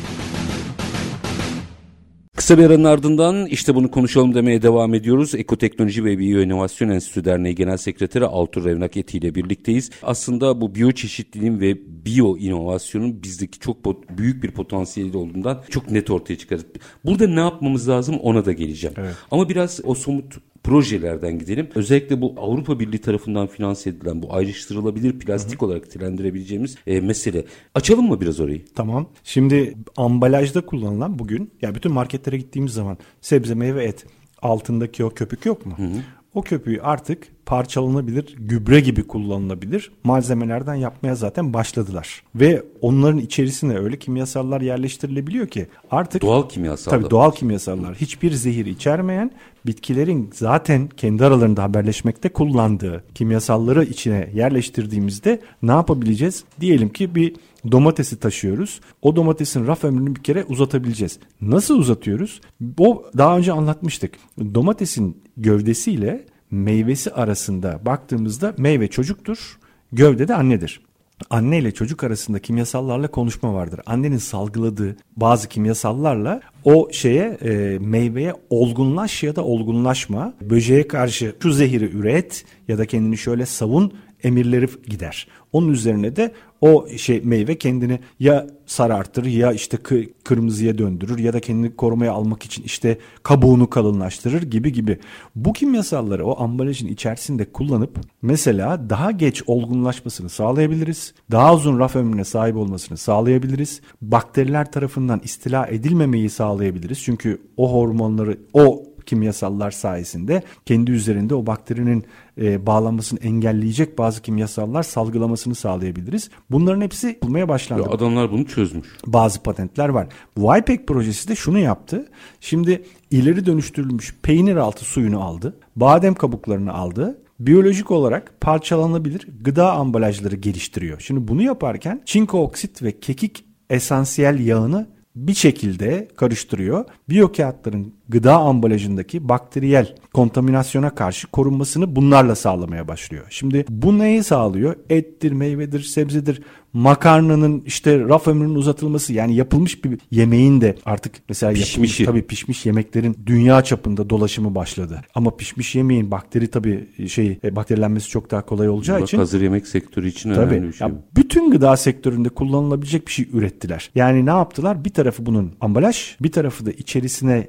Kısa 2.41 2.57
bir 2.57 2.63
aranın 2.63 2.83
ardından 2.83 3.45
işte 3.45 3.75
bunu 3.75 3.91
konuşalım 3.91 4.35
demeye 4.35 4.61
devam 4.61 4.93
ediyoruz. 4.93 5.35
Ekoteknoloji 5.35 6.05
ve 6.05 6.19
Biyoinovasyon 6.19 6.89
Enstitüsü 6.89 7.25
Derneği 7.25 7.55
Genel 7.55 7.77
Sekreteri 7.77 8.25
Altur 8.25 8.65
Revnak 8.65 8.97
Eti 8.97 9.17
ile 9.17 9.35
birlikteyiz. 9.35 9.89
Aslında 10.03 10.61
bu 10.61 10.75
biyoçeşitliliğin 10.75 11.59
ve 11.59 11.77
biyo 12.05 12.37
inovasyonun 12.37 13.23
bizdeki 13.23 13.59
çok 13.59 13.77
büyük 14.17 14.43
bir 14.43 14.51
potansiyeli 14.51 15.17
olduğundan 15.17 15.63
çok 15.69 15.91
net 15.91 16.09
ortaya 16.09 16.37
çıkarız. 16.37 16.65
Burada 17.05 17.27
ne 17.27 17.39
yapmamız 17.39 17.89
lazım 17.89 18.19
ona 18.19 18.45
da 18.45 18.51
geleceğim. 18.51 18.95
Evet. 18.99 19.15
Ama 19.31 19.49
biraz 19.49 19.79
o 19.83 19.95
somut 19.95 20.37
projelerden 20.63 21.39
gidelim. 21.39 21.69
Özellikle 21.75 22.21
bu 22.21 22.35
Avrupa 22.37 22.79
Birliği 22.79 22.97
tarafından 22.97 23.47
finanse 23.47 23.89
edilen 23.89 24.21
bu 24.21 24.33
ayrıştırılabilir 24.33 25.19
plastik 25.19 25.61
hı 25.61 25.65
hı. 25.65 25.69
olarak 25.69 25.83
nitelendirebileceğimiz 25.83 26.77
e, 26.87 27.01
mesele. 27.01 27.45
Açalım 27.75 28.07
mı 28.07 28.21
biraz 28.21 28.39
orayı? 28.39 28.65
Tamam. 28.75 29.09
Şimdi 29.23 29.75
ambalajda 29.97 30.61
kullanılan 30.61 31.19
bugün 31.19 31.51
ya 31.61 31.75
bütün 31.75 31.91
marketlere 31.91 32.37
gittiğimiz 32.37 32.73
zaman 32.73 32.97
sebze, 33.21 33.55
meyve, 33.55 33.83
et 33.83 34.05
altındaki 34.41 35.05
o 35.05 35.09
köpük 35.09 35.45
yok 35.45 35.65
mu? 35.65 35.73
Hı 35.77 35.83
hı. 35.83 36.01
O 36.33 36.41
köpüğü 36.41 36.79
artık 36.81 37.27
parçalanabilir, 37.51 38.35
gübre 38.39 38.79
gibi 38.79 39.03
kullanılabilir 39.03 39.91
malzemelerden 40.03 40.75
yapmaya 40.75 41.15
zaten 41.15 41.53
başladılar. 41.53 42.23
Ve 42.35 42.63
onların 42.81 43.19
içerisine 43.19 43.77
öyle 43.77 43.99
kimyasallar 43.99 44.61
yerleştirilebiliyor 44.61 45.47
ki 45.47 45.67
artık 45.91 46.21
doğal 46.21 46.49
kimyasallar. 46.49 46.99
Tabii 46.99 47.09
doğal 47.09 47.31
kimyasallar. 47.31 47.95
Hiçbir 47.95 48.31
zehir 48.31 48.65
içermeyen 48.65 49.31
bitkilerin 49.65 50.29
zaten 50.33 50.89
kendi 50.97 51.25
aralarında 51.25 51.63
haberleşmekte 51.63 52.29
kullandığı 52.29 53.03
kimyasalları 53.15 53.83
içine 53.83 54.29
yerleştirdiğimizde 54.33 55.41
ne 55.61 55.71
yapabileceğiz? 55.71 56.43
Diyelim 56.59 56.89
ki 56.89 57.15
bir 57.15 57.35
domatesi 57.71 58.19
taşıyoruz. 58.19 58.81
O 59.01 59.15
domatesin 59.15 59.67
raf 59.67 59.83
ömrünü 59.83 60.15
bir 60.15 60.23
kere 60.23 60.43
uzatabileceğiz. 60.43 61.19
Nasıl 61.41 61.79
uzatıyoruz? 61.79 62.41
O 62.79 63.03
daha 63.17 63.37
önce 63.37 63.51
anlatmıştık. 63.51 64.13
Domatesin 64.53 65.23
gövdesiyle 65.37 66.30
meyvesi 66.51 67.11
arasında 67.11 67.79
baktığımızda 67.85 68.53
meyve 68.57 68.87
çocuktur, 68.87 69.57
gövde 69.91 70.27
de 70.27 70.35
annedir. 70.35 70.81
Anne 71.29 71.57
ile 71.57 71.71
çocuk 71.71 72.03
arasında 72.03 72.39
kimyasallarla 72.39 73.07
konuşma 73.07 73.53
vardır. 73.53 73.81
Annenin 73.85 74.17
salgıladığı 74.17 74.95
bazı 75.17 75.49
kimyasallarla 75.49 76.41
o 76.63 76.89
şeye 76.91 77.37
e, 77.41 77.79
meyveye 77.79 78.33
olgunlaş 78.49 79.23
ya 79.23 79.35
da 79.35 79.43
olgunlaşma, 79.43 80.33
böceğe 80.41 80.87
karşı 80.87 81.35
şu 81.43 81.51
zehiri 81.51 81.85
üret 81.85 82.45
ya 82.67 82.77
da 82.77 82.85
kendini 82.85 83.17
şöyle 83.17 83.45
savun 83.45 83.93
emirleri 84.23 84.67
gider. 84.87 85.27
Onun 85.53 85.69
üzerine 85.69 86.15
de 86.15 86.31
o 86.61 86.87
şey 86.97 87.21
meyve 87.21 87.57
kendini 87.57 87.99
ya 88.19 88.47
sarartır 88.65 89.25
ya 89.25 89.51
işte 89.51 89.77
kırmızıya 90.23 90.77
döndürür 90.77 91.19
ya 91.19 91.33
da 91.33 91.39
kendini 91.39 91.75
korumaya 91.75 92.13
almak 92.13 92.43
için 92.43 92.63
işte 92.63 92.97
kabuğunu 93.23 93.69
kalınlaştırır 93.69 94.41
gibi 94.41 94.73
gibi. 94.73 94.99
Bu 95.35 95.53
kimyasalları 95.53 96.25
o 96.25 96.43
ambalajın 96.43 96.87
içerisinde 96.87 97.45
kullanıp 97.45 97.99
mesela 98.21 98.89
daha 98.89 99.11
geç 99.11 99.43
olgunlaşmasını 99.47 100.29
sağlayabiliriz. 100.29 101.13
Daha 101.31 101.55
uzun 101.55 101.79
raf 101.79 101.95
ömrüne 101.95 102.23
sahip 102.23 102.55
olmasını 102.55 102.97
sağlayabiliriz. 102.97 103.81
Bakteriler 104.01 104.71
tarafından 104.71 105.21
istila 105.23 105.67
edilmemeyi 105.67 106.29
sağlayabiliriz. 106.29 107.03
Çünkü 107.03 107.41
o 107.57 107.73
hormonları 107.73 108.37
o 108.53 108.83
kimyasallar 109.11 109.71
sayesinde 109.71 110.43
kendi 110.65 110.91
üzerinde 110.91 111.35
o 111.35 111.45
bakterinin 111.45 112.05
e, 112.41 112.65
bağlanmasını 112.65 113.19
engelleyecek 113.19 113.97
bazı 113.97 114.21
kimyasallar 114.21 114.83
salgılamasını 114.83 115.55
sağlayabiliriz. 115.55 116.29
Bunların 116.51 116.81
hepsi 116.81 117.07
yapılmaya 117.07 117.49
başlandı. 117.49 117.81
Ya 117.81 117.89
adamlar 117.89 118.31
bunu 118.31 118.45
çözmüş. 118.45 118.87
Bazı 119.05 119.43
patentler 119.43 119.89
var. 119.89 120.07
YPEC 120.37 120.85
projesi 120.85 121.27
de 121.27 121.35
şunu 121.35 121.59
yaptı. 121.59 122.05
Şimdi 122.39 122.83
ileri 123.11 123.45
dönüştürülmüş 123.45 124.15
peynir 124.23 124.55
altı 124.55 124.85
suyunu 124.85 125.23
aldı. 125.23 125.59
Badem 125.75 126.13
kabuklarını 126.13 126.73
aldı 126.73 127.17
biyolojik 127.39 127.91
olarak 127.91 128.41
parçalanabilir 128.41 129.27
gıda 129.41 129.71
ambalajları 129.71 130.35
geliştiriyor. 130.35 130.99
Şimdi 130.99 131.27
bunu 131.27 131.41
yaparken 131.41 132.01
çinko 132.05 132.43
oksit 132.43 132.83
ve 132.83 132.99
kekik 132.99 133.45
esansiyel 133.69 134.39
yağını 134.39 134.87
bir 135.15 135.33
şekilde 135.33 136.07
karıştırıyor. 136.15 136.85
Biyo 137.09 137.31
kağıtların 137.31 137.93
gıda 138.11 138.37
ambalajındaki 138.37 139.29
bakteriyel 139.29 139.95
kontaminasyona 140.13 140.95
karşı 140.95 141.27
korunmasını 141.27 141.95
bunlarla 141.95 142.35
sağlamaya 142.35 142.87
başlıyor. 142.87 143.25
Şimdi 143.29 143.65
bu 143.69 143.99
neyi 143.99 144.23
sağlıyor? 144.23 144.75
Ettir, 144.89 145.31
meyvedir, 145.31 145.83
sebzedir 145.83 146.41
makarnanın 146.73 147.63
işte 147.65 147.99
raf 147.99 148.27
ömrünün 148.27 148.55
uzatılması 148.55 149.13
yani 149.13 149.35
yapılmış 149.35 149.83
bir 149.85 149.99
yemeğin 150.11 150.61
de 150.61 150.75
artık 150.85 151.15
mesela 151.29 151.53
pişmiş 151.53 151.97
tabii 151.97 152.21
pişmiş 152.21 152.65
yemeklerin 152.65 153.17
dünya 153.25 153.63
çapında 153.63 154.09
dolaşımı 154.09 154.55
başladı. 154.55 155.01
Ama 155.15 155.37
pişmiş 155.37 155.75
yemeğin 155.75 156.11
bakteri 156.11 156.47
tabii 156.47 156.87
şey 157.07 157.39
e, 157.43 157.55
bakterilenmesi 157.55 158.09
çok 158.09 158.31
daha 158.31 158.45
kolay 158.45 158.69
olacağı 158.69 158.99
Bak, 158.99 159.07
için 159.07 159.17
hazır 159.17 159.41
yemek 159.41 159.67
sektörü 159.67 160.07
için 160.07 160.33
tabii, 160.33 160.55
önemli 160.55 160.67
bir 160.67 160.73
şey. 160.73 160.87
Ya, 160.87 160.93
bütün 161.15 161.51
gıda 161.51 161.77
sektöründe 161.77 162.29
kullanılabilecek 162.29 163.07
bir 163.07 163.11
şey 163.11 163.27
ürettiler. 163.33 163.91
Yani 163.95 164.25
ne 164.25 164.29
yaptılar? 164.29 164.85
Bir 164.85 164.89
tarafı 164.89 165.25
bunun 165.25 165.51
ambalaj, 165.61 166.15
bir 166.21 166.31
tarafı 166.31 166.65
da 166.65 166.71
içerisine 166.71 167.47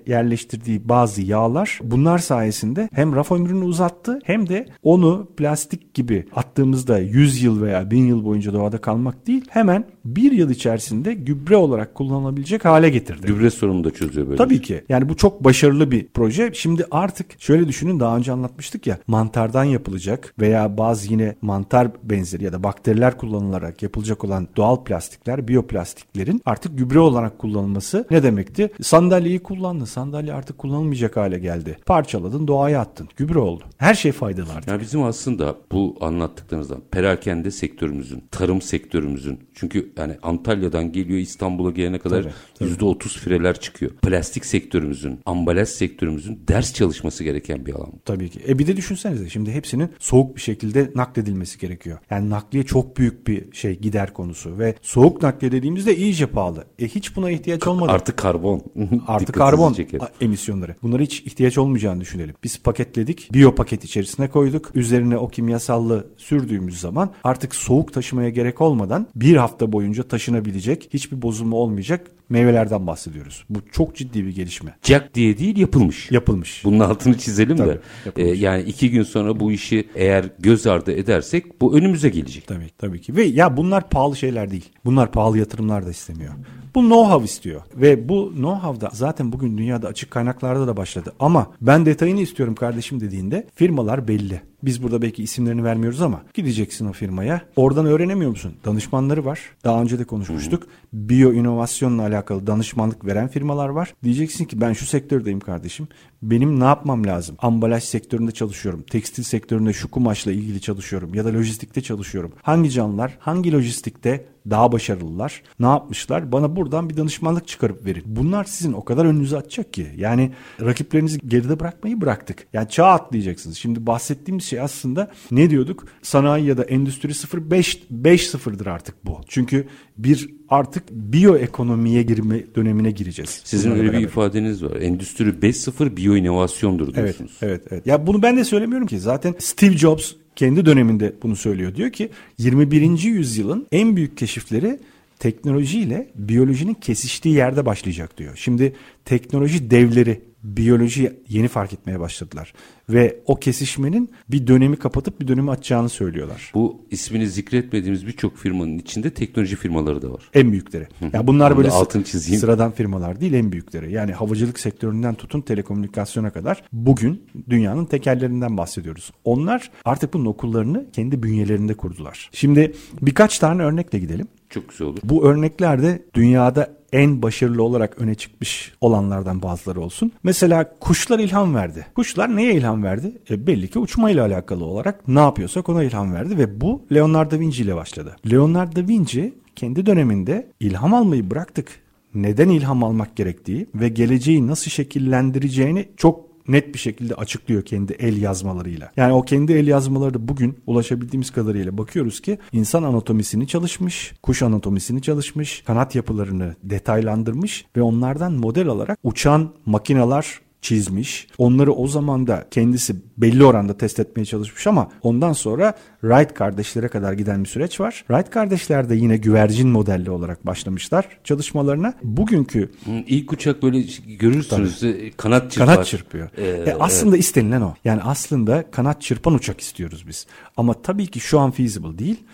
yerleştirdiği 0.52 0.88
bazı 0.88 1.22
yağlar. 1.22 1.78
Bunlar 1.82 2.18
sayesinde 2.18 2.88
hem 2.92 3.16
raf 3.16 3.32
ömrünü 3.32 3.64
uzattı 3.64 4.18
hem 4.24 4.48
de 4.48 4.66
onu 4.82 5.28
plastik 5.36 5.94
gibi 5.94 6.26
attığımızda 6.34 6.98
100 6.98 7.42
yıl 7.42 7.62
veya 7.62 7.90
1000 7.90 8.06
yıl 8.06 8.24
boyunca 8.24 8.52
doğada 8.52 8.78
kalmak 8.78 9.26
değil 9.26 9.44
hemen 9.50 9.84
bir 10.04 10.32
yıl 10.32 10.50
içerisinde 10.50 11.14
gübre 11.14 11.56
olarak 11.56 11.94
kullanılabilecek 11.94 12.64
hale 12.64 12.90
getirdi. 12.90 13.26
Gübre 13.26 13.50
sorununu 13.50 13.84
da 13.84 13.90
çözüyor 13.90 14.26
böyle. 14.26 14.36
Tabii 14.36 14.62
ki. 14.62 14.84
Yani 14.88 15.08
bu 15.08 15.16
çok 15.16 15.44
başarılı 15.44 15.90
bir 15.90 16.06
proje. 16.14 16.50
Şimdi 16.54 16.86
artık 16.90 17.40
şöyle 17.40 17.68
düşünün 17.68 18.00
daha 18.00 18.16
önce 18.16 18.32
anlatmıştık 18.32 18.86
ya 18.86 18.98
mantardan 19.06 19.64
yapılacak 19.64 20.34
veya 20.38 20.78
bazı 20.78 21.12
yine 21.12 21.36
mantar 21.42 21.88
benzeri 22.02 22.44
ya 22.44 22.52
da 22.52 22.62
bakteriler 22.62 23.16
kullanılarak 23.16 23.82
yapılacak 23.82 24.24
olan 24.24 24.48
doğal 24.56 24.84
plastikler, 24.84 25.48
biyoplastiklerin 25.48 26.42
artık 26.44 26.78
gübre 26.78 26.98
olarak 26.98 27.38
kullanılması 27.38 28.06
ne 28.10 28.22
demekti? 28.22 28.70
Sandalyeyi 28.82 29.38
kullandın. 29.38 29.84
Sandalye 29.84 30.32
artık 30.32 30.58
kullanılmayacak 30.58 31.16
hale 31.16 31.38
geldi. 31.38 31.78
Parçaladın, 31.86 32.48
doğaya 32.48 32.80
attın. 32.80 33.08
Gübre 33.16 33.38
oldu. 33.38 33.64
Her 33.78 33.94
şey 33.94 34.12
faydalı 34.12 34.52
artık. 34.52 34.68
Yani 34.68 34.80
bizim 34.80 35.02
aslında 35.02 35.56
bu 35.72 35.96
anlattıklarınızdan 36.00 36.82
perakende 36.90 37.50
sektörümüzün, 37.50 38.24
tarım 38.30 38.62
sektörü 38.62 38.82
sektörümüzün. 38.92 39.40
Çünkü 39.54 39.91
yani 39.98 40.16
Antalya'dan 40.22 40.92
geliyor 40.92 41.18
İstanbul'a 41.18 41.70
gelene 41.70 41.98
kadar 41.98 42.26
yüzde 42.60 42.84
otuz 42.84 43.18
fireler 43.18 43.60
çıkıyor. 43.60 43.92
Plastik 43.92 44.46
sektörümüzün, 44.46 45.20
ambalaj 45.26 45.68
sektörümüzün 45.68 46.40
ders 46.48 46.74
çalışması 46.74 47.24
gereken 47.24 47.66
bir 47.66 47.74
alan. 47.74 47.92
Tabii 48.04 48.30
ki. 48.30 48.40
E 48.48 48.58
bir 48.58 48.66
de 48.66 48.76
düşünsenize 48.76 49.28
şimdi 49.28 49.52
hepsinin 49.52 49.90
soğuk 49.98 50.36
bir 50.36 50.40
şekilde 50.40 50.90
nakledilmesi 50.94 51.58
gerekiyor. 51.58 51.98
Yani 52.10 52.30
nakliye 52.30 52.64
çok 52.64 52.96
büyük 52.96 53.26
bir 53.26 53.52
şey 53.52 53.78
gider 53.78 54.12
konusu 54.12 54.58
ve 54.58 54.74
soğuk 54.82 55.22
nakliye 55.22 55.52
dediğimizde 55.52 55.96
iyice 55.96 56.26
pahalı. 56.26 56.64
E 56.78 56.88
hiç 56.88 57.16
buna 57.16 57.30
ihtiyaç 57.30 57.66
olmadı. 57.66 57.92
Artı 57.92 58.16
karbon. 58.16 58.62
Artı 59.06 59.32
karbon 59.32 59.76
emisyonları. 60.20 60.76
Bunlara 60.82 61.02
hiç 61.02 61.20
ihtiyaç 61.20 61.58
olmayacağını 61.58 62.00
düşünelim. 62.00 62.34
Biz 62.44 62.62
paketledik. 62.62 63.28
Biyo 63.32 63.54
paket 63.54 63.84
içerisine 63.84 64.28
koyduk. 64.28 64.70
Üzerine 64.74 65.16
o 65.16 65.28
kimyasallı 65.28 66.06
sürdüğümüz 66.16 66.80
zaman 66.80 67.10
artık 67.24 67.54
soğuk 67.54 67.92
taşımaya 67.92 68.28
gerek 68.28 68.60
olmadan 68.60 69.06
bir 69.14 69.36
hafta 69.36 69.72
boyunca 69.72 69.81
taşınabilecek, 70.08 70.88
hiçbir 70.92 71.22
bozulma 71.22 71.56
olmayacak 71.56 72.10
meyvelerden 72.32 72.86
bahsediyoruz. 72.86 73.44
Bu 73.50 73.58
çok 73.72 73.96
ciddi 73.96 74.26
bir 74.26 74.34
gelişme. 74.34 74.76
Jack 74.82 75.14
diye 75.14 75.38
değil 75.38 75.56
yapılmış. 75.56 76.10
Yapılmış. 76.10 76.64
Bunun 76.64 76.80
altını 76.80 77.18
çizelim 77.18 77.56
Tabii, 77.56 77.68
de. 77.68 77.80
Ee, 78.16 78.26
yani 78.28 78.62
iki 78.62 78.90
gün 78.90 79.02
sonra 79.02 79.40
bu 79.40 79.52
işi 79.52 79.88
eğer 79.94 80.24
göz 80.38 80.66
ardı 80.66 80.92
edersek 80.92 81.60
bu 81.60 81.76
önümüze 81.76 82.08
gelecek. 82.08 82.46
Tabii 82.46 82.70
tabii 82.78 83.00
ki. 83.00 83.16
Ve 83.16 83.22
ya 83.22 83.56
bunlar 83.56 83.90
pahalı 83.90 84.16
şeyler 84.16 84.50
değil. 84.50 84.68
Bunlar 84.84 85.12
pahalı 85.12 85.38
yatırımlar 85.38 85.86
da 85.86 85.90
istemiyor. 85.90 86.32
Bu 86.74 86.80
know-how 86.80 87.24
istiyor. 87.24 87.62
Ve 87.76 88.08
bu 88.08 88.32
know-how 88.36 88.80
da 88.80 88.90
zaten 88.92 89.32
bugün 89.32 89.58
dünyada 89.58 89.88
açık 89.88 90.10
kaynaklarda 90.10 90.66
da 90.66 90.76
başladı. 90.76 91.12
Ama 91.20 91.52
ben 91.60 91.86
detayını 91.86 92.20
istiyorum 92.20 92.54
kardeşim 92.54 93.00
dediğinde 93.00 93.46
firmalar 93.54 94.08
belli. 94.08 94.40
Biz 94.62 94.82
burada 94.82 95.02
belki 95.02 95.22
isimlerini 95.22 95.64
vermiyoruz 95.64 96.02
ama 96.02 96.22
gideceksin 96.34 96.86
o 96.86 96.92
firmaya. 96.92 97.42
Oradan 97.56 97.86
öğrenemiyor 97.86 98.30
musun? 98.30 98.54
Danışmanları 98.64 99.24
var. 99.24 99.40
Daha 99.64 99.82
önce 99.82 99.98
de 99.98 100.04
konuşmuştuk. 100.04 100.66
Biyo 100.92 101.32
inovasyonla 101.32 102.02
alakalı 102.02 102.21
danışmanlık 102.28 103.06
veren 103.06 103.28
firmalar 103.28 103.68
var. 103.68 103.94
Diyeceksin 104.04 104.44
ki 104.44 104.60
ben 104.60 104.72
şu 104.72 104.86
sektördeyim 104.86 105.40
kardeşim. 105.40 105.88
Benim 106.22 106.60
ne 106.60 106.64
yapmam 106.64 107.06
lazım? 107.06 107.36
Ambalaj 107.38 107.84
sektöründe 107.84 108.32
çalışıyorum. 108.32 108.82
Tekstil 108.82 109.22
sektöründe 109.22 109.72
şu 109.72 109.90
kumaşla 109.90 110.32
ilgili 110.32 110.60
çalışıyorum. 110.60 111.14
Ya 111.14 111.24
da 111.24 111.28
lojistikte 111.28 111.80
çalışıyorum. 111.80 112.32
Hangi 112.42 112.70
canlılar 112.70 113.16
hangi 113.20 113.52
lojistikte 113.52 114.31
daha 114.50 114.72
başarılılar. 114.72 115.42
Ne 115.60 115.66
yapmışlar? 115.66 116.32
Bana 116.32 116.56
buradan 116.56 116.90
bir 116.90 116.96
danışmanlık 116.96 117.48
çıkarıp 117.48 117.86
verin. 117.86 118.02
Bunlar 118.06 118.44
sizin 118.44 118.72
o 118.72 118.84
kadar 118.84 119.04
önünüzü 119.04 119.36
açacak 119.36 119.72
ki. 119.72 119.86
Yani 119.96 120.32
rakiplerinizi 120.60 121.18
geride 121.28 121.60
bırakmayı 121.60 122.00
bıraktık. 122.00 122.46
Yani 122.52 122.68
çağ 122.68 122.86
atlayacaksınız. 122.86 123.56
Şimdi 123.56 123.86
bahsettiğimiz 123.86 124.44
şey 124.44 124.60
aslında 124.60 125.10
ne 125.30 125.50
diyorduk? 125.50 125.84
Sanayi 126.02 126.46
ya 126.46 126.56
da 126.56 126.64
endüstri 126.64 127.08
05 127.50 127.82
5.0'dır 128.02 128.66
artık 128.66 129.06
bu. 129.06 129.20
Çünkü 129.28 129.66
bir 129.98 130.30
artık 130.48 130.90
biyoekonomiye 130.90 132.02
girme 132.02 132.44
dönemine 132.54 132.90
gireceğiz. 132.90 133.40
Sizin 133.44 133.70
öyle 133.70 133.92
bir 133.92 133.98
ifadeniz 133.98 134.64
var. 134.64 134.76
Endüstri 134.76 135.24
5.0 135.28 135.96
biyo 135.96 136.16
inovasyondur 136.16 136.84
Evet, 136.84 136.96
diyorsunuz. 136.96 137.38
evet, 137.42 137.62
evet. 137.70 137.86
Ya 137.86 138.06
bunu 138.06 138.22
ben 138.22 138.36
de 138.36 138.44
söylemiyorum 138.44 138.86
ki. 138.86 138.98
Zaten 138.98 139.34
Steve 139.38 139.76
Jobs 139.78 140.12
kendi 140.36 140.66
döneminde 140.66 141.12
bunu 141.22 141.36
söylüyor. 141.36 141.74
Diyor 141.74 141.90
ki 141.90 142.10
21. 142.38 142.98
yüzyılın 143.02 143.66
en 143.72 143.96
büyük 143.96 144.16
keşifleri 144.16 144.78
teknolojiyle 145.18 146.08
biyolojinin 146.14 146.74
kesiştiği 146.74 147.34
yerde 147.34 147.66
başlayacak 147.66 148.18
diyor. 148.18 148.32
Şimdi 148.36 148.72
teknoloji 149.04 149.70
devleri 149.70 150.20
biyoloji 150.42 151.12
yeni 151.28 151.48
fark 151.48 151.72
etmeye 151.72 152.00
başladılar 152.00 152.52
ve 152.88 153.20
o 153.26 153.36
kesişmenin 153.36 154.10
bir 154.28 154.46
dönemi 154.46 154.76
kapatıp 154.76 155.20
bir 155.20 155.28
dönemi 155.28 155.50
açacağını 155.50 155.88
söylüyorlar. 155.88 156.50
Bu 156.54 156.80
ismini 156.90 157.28
zikretmediğimiz 157.28 158.06
birçok 158.06 158.36
firmanın 158.36 158.78
içinde 158.78 159.10
teknoloji 159.10 159.56
firmaları 159.56 160.02
da 160.02 160.12
var. 160.12 160.22
En 160.34 160.52
büyükleri. 160.52 160.86
Ya 161.12 161.26
bunlar 161.26 161.50
Onu 161.50 161.56
böyle 161.58 161.70
altını 161.70 162.04
çizeyim. 162.04 162.40
sıradan 162.40 162.72
firmalar 162.72 163.20
değil 163.20 163.32
en 163.32 163.52
büyükleri. 163.52 163.92
Yani 163.92 164.12
havacılık 164.12 164.60
sektöründen 164.60 165.14
tutun 165.14 165.40
telekomünikasyona 165.40 166.30
kadar 166.30 166.62
bugün 166.72 167.22
dünyanın 167.50 167.84
tekerlerinden 167.84 168.56
bahsediyoruz. 168.56 169.12
Onlar 169.24 169.70
artık 169.84 170.14
bunun 170.14 170.24
okullarını 170.26 170.86
kendi 170.92 171.22
bünyelerinde 171.22 171.74
kurdular. 171.74 172.30
Şimdi 172.32 172.72
birkaç 173.02 173.38
tane 173.38 173.62
örnekle 173.62 173.98
gidelim. 173.98 174.28
Çok 174.50 174.68
güzel 174.68 174.86
olur. 174.88 174.98
Bu 175.04 175.26
örnekler 175.26 175.82
de 175.82 176.02
dünyada 176.14 176.81
en 176.92 177.22
başarılı 177.22 177.62
olarak 177.62 177.98
öne 177.98 178.14
çıkmış 178.14 178.72
olanlardan 178.80 179.42
bazıları 179.42 179.80
olsun. 179.80 180.12
Mesela 180.22 180.74
kuşlar 180.80 181.18
ilham 181.18 181.54
verdi. 181.54 181.86
Kuşlar 181.94 182.36
neye 182.36 182.54
ilham 182.54 182.82
verdi? 182.82 183.12
E, 183.30 183.46
belli 183.46 183.70
ki 183.70 183.78
uçmayla 183.78 184.26
alakalı 184.26 184.64
olarak 184.64 185.08
ne 185.08 185.20
yapıyorsak 185.20 185.68
ona 185.68 185.82
ilham 185.82 186.14
verdi 186.14 186.38
ve 186.38 186.60
bu 186.60 186.82
Leonardo 186.92 187.30
da 187.30 187.40
Vinci 187.40 187.62
ile 187.62 187.76
başladı. 187.76 188.16
Leonardo 188.30 188.76
da 188.76 188.88
Vinci 188.88 189.34
kendi 189.56 189.86
döneminde 189.86 190.52
ilham 190.60 190.94
almayı 190.94 191.30
bıraktık. 191.30 191.82
Neden 192.14 192.48
ilham 192.48 192.84
almak 192.84 193.16
gerektiği 193.16 193.66
ve 193.74 193.88
geleceği 193.88 194.46
nasıl 194.46 194.70
şekillendireceğini 194.70 195.88
çok 195.96 196.31
net 196.48 196.74
bir 196.74 196.78
şekilde 196.78 197.14
açıklıyor 197.14 197.62
kendi 197.62 197.92
el 197.92 198.22
yazmalarıyla. 198.22 198.92
Yani 198.96 199.12
o 199.12 199.22
kendi 199.22 199.52
el 199.52 199.66
yazmaları 199.66 200.14
da 200.14 200.28
bugün 200.28 200.58
ulaşabildiğimiz 200.66 201.30
kadarıyla 201.30 201.78
bakıyoruz 201.78 202.20
ki 202.20 202.38
insan 202.52 202.82
anatomisini 202.82 203.46
çalışmış, 203.46 204.14
kuş 204.22 204.42
anatomisini 204.42 205.02
çalışmış, 205.02 205.62
kanat 205.62 205.94
yapılarını 205.94 206.56
detaylandırmış 206.62 207.66
ve 207.76 207.82
onlardan 207.82 208.32
model 208.32 208.68
alarak 208.68 208.98
uçan 209.02 209.50
makineler 209.66 210.40
çizmiş. 210.62 211.26
Onları 211.38 211.72
o 211.72 211.86
zaman 211.88 212.26
da 212.26 212.46
kendisi 212.50 212.96
belli 213.18 213.44
oranda 213.44 213.76
test 213.78 214.00
etmeye 214.00 214.24
çalışmış 214.24 214.66
ama 214.66 214.88
ondan 215.02 215.32
sonra 215.32 215.74
Wright 216.00 216.34
kardeşlere 216.34 216.88
kadar 216.88 217.12
giden 217.12 217.44
bir 217.44 217.48
süreç 217.48 217.80
var. 217.80 218.04
Wright 218.06 218.30
kardeşler 218.30 218.88
de 218.88 218.94
yine 218.94 219.16
güvercin 219.16 219.68
modelli 219.68 220.10
olarak 220.10 220.46
başlamışlar 220.46 221.08
çalışmalarına. 221.24 221.94
Bugünkü 222.02 222.70
İlk 223.06 223.32
uçak 223.32 223.62
böyle 223.62 223.84
görürsünüz 224.18 224.82
e, 224.84 225.10
kanat 225.10 225.52
çırpar. 225.52 225.66
Kanat 225.66 225.86
çırpıyor. 225.86 226.28
Ee, 226.36 226.70
E, 226.70 226.76
aslında 226.80 227.16
istenilen 227.16 227.60
o. 227.60 227.74
Yani 227.84 228.02
aslında 228.02 228.70
kanat 228.70 229.02
çırpan 229.02 229.34
uçak 229.34 229.60
istiyoruz 229.60 230.04
biz. 230.08 230.26
Ama 230.56 230.74
tabii 230.82 231.06
ki 231.06 231.20
şu 231.20 231.40
an 231.40 231.50
feasible 231.50 231.98
değil. 231.98 232.24